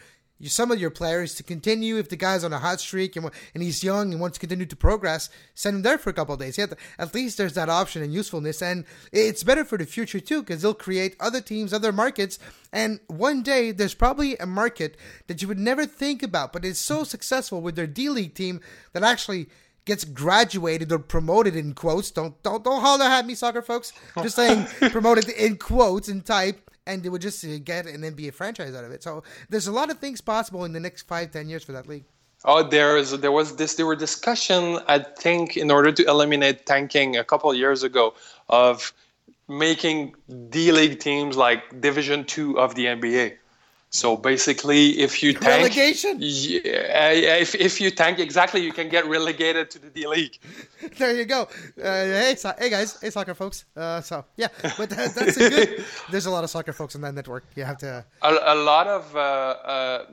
some 0.49 0.71
of 0.71 0.81
your 0.81 0.91
players 0.91 1.35
to 1.37 1.43
continue, 1.43 1.99
if 1.99 2.09
the 2.09 2.17
guy's 2.17 2.45
on 2.45 2.53
a 2.53 2.59
hot 2.59 2.81
streak 2.81 3.17
and, 3.17 3.31
and 3.55 3.63
he's 3.63 3.85
young 3.85 4.13
and 4.13 4.21
wants 4.21 4.37
to 4.37 4.41
continue 4.41 4.67
to 4.67 4.77
progress, 4.77 5.29
send 5.55 5.77
him 5.77 5.83
there 5.83 5.99
for 5.99 6.11
a 6.11 6.13
couple 6.13 6.35
of 6.35 6.41
days. 6.41 6.59
Yeah, 6.59 6.67
at 6.99 7.15
least 7.15 7.39
there's 7.39 7.55
that 7.55 7.69
option 7.69 8.03
and 8.03 8.13
usefulness, 8.13 8.63
and 8.63 8.85
it's 9.13 9.45
better 9.45 9.65
for 9.65 9.79
the 9.79 9.87
future 9.87 10.21
too 10.21 10.43
because 10.43 10.63
they'll 10.63 10.75
create 10.75 11.17
other 11.21 11.41
teams, 11.41 11.73
other 11.73 11.93
markets, 11.93 12.39
and 12.73 13.01
one 13.07 13.43
day 13.43 13.73
there's 13.73 13.95
probably 13.95 14.37
a 14.37 14.47
market 14.47 14.97
that 15.27 15.43
you 15.43 15.49
would 15.49 15.59
never 15.59 15.87
think 15.87 16.23
about, 16.23 16.53
but 16.53 16.65
it's 16.65 16.79
so 16.79 17.05
successful 17.05 17.61
with 17.61 17.77
their 17.77 17.87
D 17.87 18.09
League 18.09 18.35
team 18.35 18.61
that 18.93 19.03
actually 19.03 19.49
gets 19.85 20.05
graduated 20.05 20.93
or 20.93 20.99
promoted 20.99 21.57
in 21.57 21.75
quotes. 21.75 22.11
Don't 22.11 22.41
don't 22.43 22.65
don't 22.65 22.81
holler 22.81 23.05
at 23.05 23.27
me, 23.27 23.35
soccer 23.35 23.63
folks. 23.63 23.93
Just 24.23 24.37
saying 24.37 24.67
promoted 24.91 25.29
in 25.29 25.57
quotes 25.57 26.09
and 26.09 26.25
type, 26.25 26.71
and 26.87 27.03
they 27.03 27.09
would 27.09 27.23
just 27.23 27.45
uh, 27.45 27.59
get 27.65 27.87
an 27.87 28.03
NBA 28.03 28.35
franchise 28.35 28.75
out 28.75 28.85
of 28.85 28.93
it. 28.93 29.03
So 29.03 29.23
there's 29.49 29.67
a 29.67 29.73
lot 29.73 29.91
of 29.91 29.99
things 29.99 30.21
possible 30.21 30.65
in 30.65 30.73
the 30.73 30.81
next 30.81 31.03
five 31.07 31.31
ten 31.31 31.49
years 31.49 31.65
for 31.65 31.73
that 31.73 31.89
league. 31.89 32.05
Oh, 32.45 32.63
there 32.63 32.97
is 32.97 33.13
there 33.21 33.33
was 33.33 33.57
this 33.57 33.75
there 33.77 33.87
were 33.87 33.97
discussion 33.97 34.79
I 34.89 34.99
think 34.99 35.57
in 35.57 35.71
order 35.71 35.93
to 35.93 36.05
eliminate 36.05 36.67
tanking 36.67 37.17
a 37.17 37.25
couple 37.25 37.55
years 37.55 37.83
ago 37.83 38.15
of 38.49 38.93
making 39.49 40.15
D 40.51 40.73
League 40.73 40.99
teams 40.99 41.37
like 41.37 41.81
Division 41.81 42.25
Two 42.25 42.59
of 42.59 42.75
the 42.75 42.87
NBA. 42.87 43.37
So 43.95 44.17
basically, 44.17 44.99
if 45.01 45.23
you 45.23 45.35
tank, 45.35 45.45
Relegation? 45.65 46.17
yeah, 46.19 47.11
if 47.45 47.55
if 47.55 47.79
you 47.79 47.91
tank 47.91 48.19
exactly, 48.19 48.63
you 48.63 48.73
can 48.73 48.89
get 48.89 49.07
relegated 49.07 49.71
to 49.73 49.79
the 49.79 49.91
D 49.91 50.07
League. 50.07 50.39
There 50.99 51.15
you 51.15 51.27
go. 51.27 51.43
Uh, 51.43 51.85
hey, 51.85 52.35
so- 52.37 52.55
hey 52.59 52.71
guys, 52.71 52.99
hey 53.03 53.11
soccer 53.11 53.35
folks. 53.35 53.67
Uh, 53.77 54.01
so 54.01 54.25
yeah, 54.37 54.49
but 54.79 54.89
that, 54.91 55.15
that's 55.15 55.37
a 55.37 55.51
good. 55.51 55.85
There's 56.11 56.25
a 56.27 56.31
lot 56.31 56.43
of 56.43 56.49
soccer 56.51 56.73
folks 56.73 56.95
on 56.97 57.03
that 57.03 57.15
network. 57.15 57.45
You 57.55 57.65
have 57.65 57.77
to. 57.79 58.03
a, 58.23 58.31
a 58.55 58.55
lot 58.55 58.87
of 58.87 59.15
uh, 59.15 59.19
uh, 59.21 60.07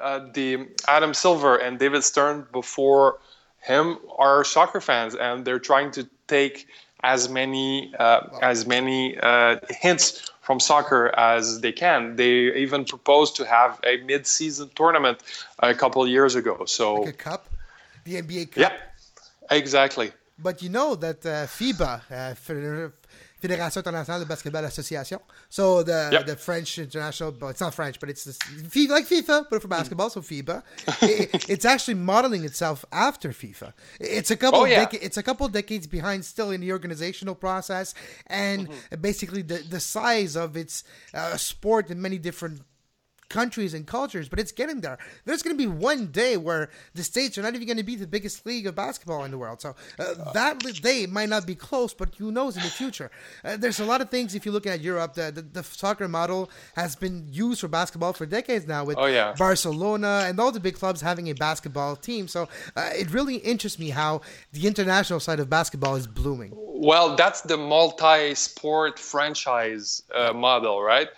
uh, 0.00 0.20
the 0.32 0.68
Adam 0.88 1.12
Silver 1.12 1.56
and 1.58 1.78
David 1.78 2.04
Stern 2.04 2.46
before 2.52 3.18
him 3.60 3.98
are 4.18 4.44
soccer 4.44 4.80
fans, 4.80 5.14
and 5.14 5.44
they're 5.44 5.58
trying 5.60 5.90
to 5.92 6.08
take 6.26 6.66
as 7.02 7.28
many 7.28 7.92
uh, 7.98 8.20
as 8.40 8.66
many 8.66 9.18
uh, 9.18 9.56
hints 9.68 10.30
from 10.46 10.60
soccer 10.60 11.02
as 11.18 11.60
they 11.60 11.72
can. 11.72 12.14
They 12.14 12.34
even 12.64 12.84
proposed 12.84 13.34
to 13.38 13.44
have 13.44 13.80
a 13.84 13.96
mid-season 14.10 14.70
tournament 14.76 15.18
a 15.58 15.74
couple 15.74 16.00
of 16.04 16.08
years 16.08 16.36
ago. 16.36 16.64
So 16.66 17.04
a 17.04 17.12
cup, 17.12 17.42
the 18.04 18.22
NBA 18.22 18.52
cup. 18.52 18.58
yeah, 18.64 18.72
exactly. 19.50 20.12
But 20.38 20.62
you 20.62 20.68
know 20.68 20.94
that 20.94 21.26
uh, 21.26 21.46
FIBA, 21.58 21.92
uh, 22.10 22.34
Fédération 23.42 23.76
Internationale 23.78 24.20
de 24.20 24.26
Basketball 24.26 24.64
Association, 24.64 25.18
so 25.50 25.82
the 25.82 26.08
Yep. 26.12 26.26
the 26.26 26.36
French 26.36 26.78
international, 26.78 27.32
but 27.32 27.48
it's 27.48 27.60
not 27.60 27.74
French, 27.74 28.00
but 28.00 28.08
it's 28.08 28.24
this, 28.24 28.38
like 28.88 29.06
FIFA, 29.06 29.46
but 29.50 29.60
for 29.60 29.68
basketball, 29.68 30.08
so 30.10 30.20
FIBA. 30.22 30.62
it, 31.02 31.48
it's 31.50 31.64
actually 31.66 31.94
modeling 31.94 32.44
itself 32.44 32.84
after 32.92 33.28
FIFA. 33.30 33.72
It's 34.00 34.30
a 34.30 34.36
couple, 34.36 34.60
Oh, 34.60 34.64
yeah. 34.64 34.86
deca- 34.86 35.00
it's 35.02 35.16
a 35.18 35.22
couple 35.22 35.46
decades 35.48 35.86
behind 35.86 36.24
still 36.24 36.50
in 36.50 36.60
the 36.62 36.72
organizational 36.72 37.34
process, 37.34 37.94
and 38.26 38.68
basically 39.00 39.42
the 39.42 39.58
the 39.58 39.80
size 39.80 40.34
of 40.36 40.56
its 40.56 40.84
uh, 41.12 41.36
sport 41.36 41.90
in 41.90 42.00
many 42.00 42.18
different 42.18 42.62
countries 43.28 43.74
and 43.74 43.86
cultures, 43.86 44.28
but 44.28 44.38
it's 44.38 44.52
getting 44.52 44.80
there. 44.80 44.98
There's 45.24 45.42
going 45.42 45.56
to 45.56 45.62
be 45.62 45.66
one 45.66 46.06
day 46.08 46.36
where 46.36 46.70
the 46.94 47.02
states 47.02 47.36
are 47.38 47.42
not 47.42 47.54
even 47.54 47.66
going 47.66 47.76
to 47.76 47.82
be 47.82 47.96
the 47.96 48.06
biggest 48.06 48.46
league 48.46 48.66
of 48.66 48.74
basketball 48.74 49.24
in 49.24 49.30
the 49.30 49.38
world. 49.38 49.60
So 49.60 49.74
uh, 49.98 50.32
that 50.32 50.58
day 50.82 51.06
might 51.06 51.28
not 51.28 51.46
be 51.46 51.54
close, 51.54 51.92
but 51.94 52.14
who 52.16 52.30
knows 52.32 52.56
in 52.56 52.62
the 52.62 52.68
future? 52.68 53.10
Uh, 53.44 53.56
there's 53.56 53.80
a 53.80 53.84
lot 53.84 54.00
of 54.00 54.10
things. 54.10 54.34
If 54.34 54.46
you 54.46 54.52
look 54.52 54.66
at 54.66 54.80
Europe, 54.80 55.14
the, 55.14 55.32
the 55.32 55.42
the 55.42 55.62
soccer 55.62 56.08
model 56.08 56.50
has 56.74 56.96
been 56.96 57.26
used 57.30 57.60
for 57.60 57.68
basketball 57.68 58.12
for 58.12 58.26
decades 58.26 58.66
now, 58.66 58.84
with 58.84 58.96
Oh, 58.98 59.06
yeah. 59.06 59.34
Barcelona 59.36 60.24
and 60.26 60.38
all 60.38 60.52
the 60.52 60.60
big 60.60 60.74
clubs 60.76 61.00
having 61.00 61.28
a 61.28 61.34
basketball 61.34 61.96
team. 61.96 62.28
So 62.28 62.48
uh, 62.76 62.90
it 62.94 63.10
really 63.10 63.36
interests 63.36 63.78
me 63.78 63.90
how 63.90 64.20
the 64.52 64.66
international 64.66 65.20
side 65.20 65.40
of 65.40 65.48
basketball 65.50 65.96
is 65.96 66.06
blooming. 66.06 66.52
Well, 66.54 67.16
that's 67.16 67.40
the 67.42 67.56
multi-sport 67.56 68.98
franchise 68.98 70.02
uh, 70.14 70.32
model, 70.32 70.82
right? 70.82 71.08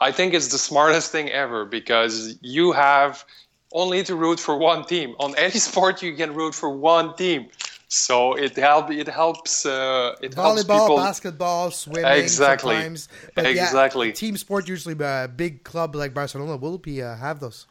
I 0.00 0.12
think 0.12 0.34
it's 0.34 0.48
the 0.48 0.58
smartest 0.58 1.10
thing 1.12 1.30
ever 1.30 1.64
because 1.64 2.38
you 2.40 2.72
have 2.72 3.24
only 3.72 4.02
to 4.04 4.14
root 4.14 4.40
for 4.40 4.56
one 4.56 4.84
team. 4.84 5.14
On 5.18 5.34
any 5.36 5.58
sport, 5.68 6.02
you 6.02 6.14
can 6.14 6.34
root 6.34 6.54
for 6.54 6.70
one 6.70 7.14
team, 7.16 7.48
so 7.88 8.34
it 8.34 8.56
help 8.56 8.90
it 8.90 9.08
helps 9.08 9.66
uh, 9.66 10.14
it 10.22 10.34
helps 10.34 10.62
Volleyball, 10.62 10.80
people. 10.80 10.96
basketball, 10.96 11.70
swimming, 11.70 12.04
Exactly. 12.12 12.76
sometimes. 12.76 13.08
But 13.34 13.44
yeah, 13.54 13.64
Exactly. 13.64 14.12
team 14.12 14.36
sport 14.36 14.68
usually 14.68 14.94
a 14.98 15.28
big 15.28 15.64
club 15.64 15.94
like 15.94 16.14
Barcelona 16.14 16.56
will 16.56 16.78
be 16.78 17.02
uh, 17.02 17.16
have 17.16 17.40
those. 17.40 17.66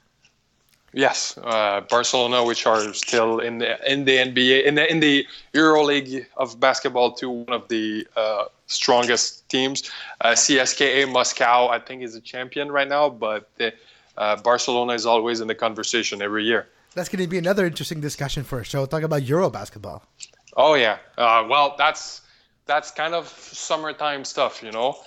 Yes, 0.97 1.37
uh, 1.43 1.81
Barcelona, 1.81 2.43
which 2.43 2.65
are 2.65 2.91
still 2.91 3.37
in 3.37 3.59
the 3.59 3.77
in 3.91 4.05
the 4.05 4.17
NBA 4.17 4.65
in 4.65 4.73
the 4.73 4.91
in 4.91 4.99
the 4.99 5.27
EuroLeague 5.53 6.25
of 6.37 6.59
basketball, 6.59 7.11
to 7.17 7.29
one 7.29 7.53
of 7.53 7.67
the 7.67 8.07
uh, 8.15 8.45
strongest 8.65 9.47
teams. 9.47 9.91
Uh, 10.21 10.29
CSKA 10.29 11.07
Moscow, 11.11 11.67
I 11.67 11.77
think, 11.77 12.01
is 12.01 12.15
a 12.15 12.19
champion 12.19 12.71
right 12.71 12.87
now, 12.87 13.09
but 13.11 13.47
uh, 14.17 14.37
Barcelona 14.37 14.93
is 14.93 15.05
always 15.05 15.39
in 15.39 15.47
the 15.47 15.53
conversation 15.53 16.19
every 16.23 16.45
year. 16.45 16.67
That's 16.95 17.09
going 17.09 17.21
to 17.21 17.29
be 17.29 17.37
another 17.37 17.67
interesting 17.67 18.01
discussion 18.01 18.43
for 18.43 18.59
a 18.59 18.65
show. 18.65 18.87
Talk 18.87 19.03
about 19.03 19.21
Euro 19.21 19.51
basketball. 19.51 20.01
Oh 20.55 20.73
yeah, 20.73 20.97
uh, 21.15 21.45
well 21.47 21.75
that's 21.77 22.21
that's 22.65 22.89
kind 22.89 23.13
of 23.13 23.27
summertime 23.27 24.25
stuff, 24.25 24.63
you 24.63 24.71
know. 24.71 24.97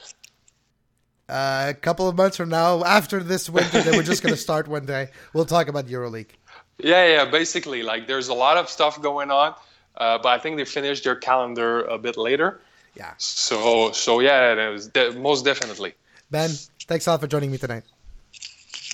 Uh, 1.31 1.67
a 1.69 1.75
couple 1.75 2.09
of 2.09 2.17
months 2.17 2.37
from 2.37 2.49
now, 2.49 2.83
after 2.85 3.23
this 3.23 3.49
winter, 3.49 3.81
that 3.81 3.95
we're 3.95 4.03
just 4.03 4.23
going 4.23 4.35
to 4.39 4.41
start 4.41 4.67
one 4.67 4.85
day. 4.85 5.09
We'll 5.33 5.45
talk 5.45 5.69
about 5.69 5.87
EuroLeague. 5.87 6.31
Yeah, 6.79 7.07
yeah. 7.07 7.25
Basically, 7.31 7.83
like 7.85 8.07
there's 8.09 8.29
a 8.29 8.35
lot 8.35 8.57
of 8.57 8.69
stuff 8.69 9.01
going 9.01 9.31
on, 9.31 9.55
uh, 9.97 10.19
but 10.19 10.29
I 10.29 10.39
think 10.39 10.57
they 10.57 10.65
finished 10.65 11.05
their 11.05 11.15
calendar 11.17 11.83
a 11.85 11.99
bit 11.99 12.17
later. 12.17 12.61
Yeah. 12.97 13.13
So 13.19 13.93
so 13.93 14.19
yeah, 14.21 14.55
it 14.69 14.73
was 14.73 14.89
de- 14.89 15.13
most 15.13 15.45
definitely 15.45 15.95
Ben, 16.31 16.51
thanks 16.89 17.07
a 17.07 17.11
lot 17.13 17.21
for 17.21 17.29
joining 17.29 17.51
me 17.53 17.59
tonight. 17.59 17.85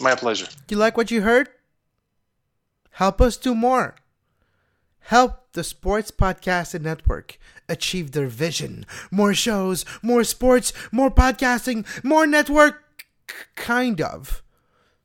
my 0.00 0.14
pleasure. 0.14 0.46
You 0.68 0.76
like 0.76 0.96
what 0.98 1.10
you 1.10 1.22
heard? 1.22 1.48
Help 2.90 3.20
us 3.20 3.36
do 3.38 3.54
more. 3.54 3.94
Help 5.00 5.52
the 5.52 5.62
Sports 5.64 6.10
Podcasting 6.10 6.82
Network 6.82 7.38
achieve 7.68 8.12
their 8.12 8.28
vision. 8.28 8.86
More 9.10 9.34
shows, 9.34 9.84
more 10.02 10.24
sports, 10.24 10.72
more 10.92 11.10
podcasting, 11.10 11.84
more 12.04 12.26
network, 12.26 12.82
kind 13.54 14.00
of. 14.00 14.42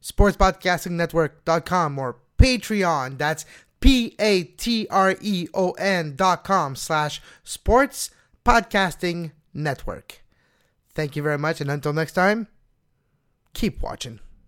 Sportspodcastingnetwork.com 0.01 1.99
or 1.99 2.17
Patreon. 2.37 3.17
That's 3.17 3.45
P 3.79 4.15
A 4.19 4.43
T 4.43 4.87
R 4.89 5.15
E 5.21 5.47
O 5.53 5.71
N 5.71 6.15
dot 6.15 6.43
com 6.43 6.75
slash 6.75 7.21
Sports 7.43 8.09
Podcasting 8.45 9.31
Network. 9.53 10.23
Thank 10.93 11.15
you 11.15 11.23
very 11.23 11.37
much, 11.37 11.61
and 11.61 11.71
until 11.71 11.93
next 11.93 12.13
time, 12.13 12.47
keep 13.53 13.81
watching. 13.81 14.19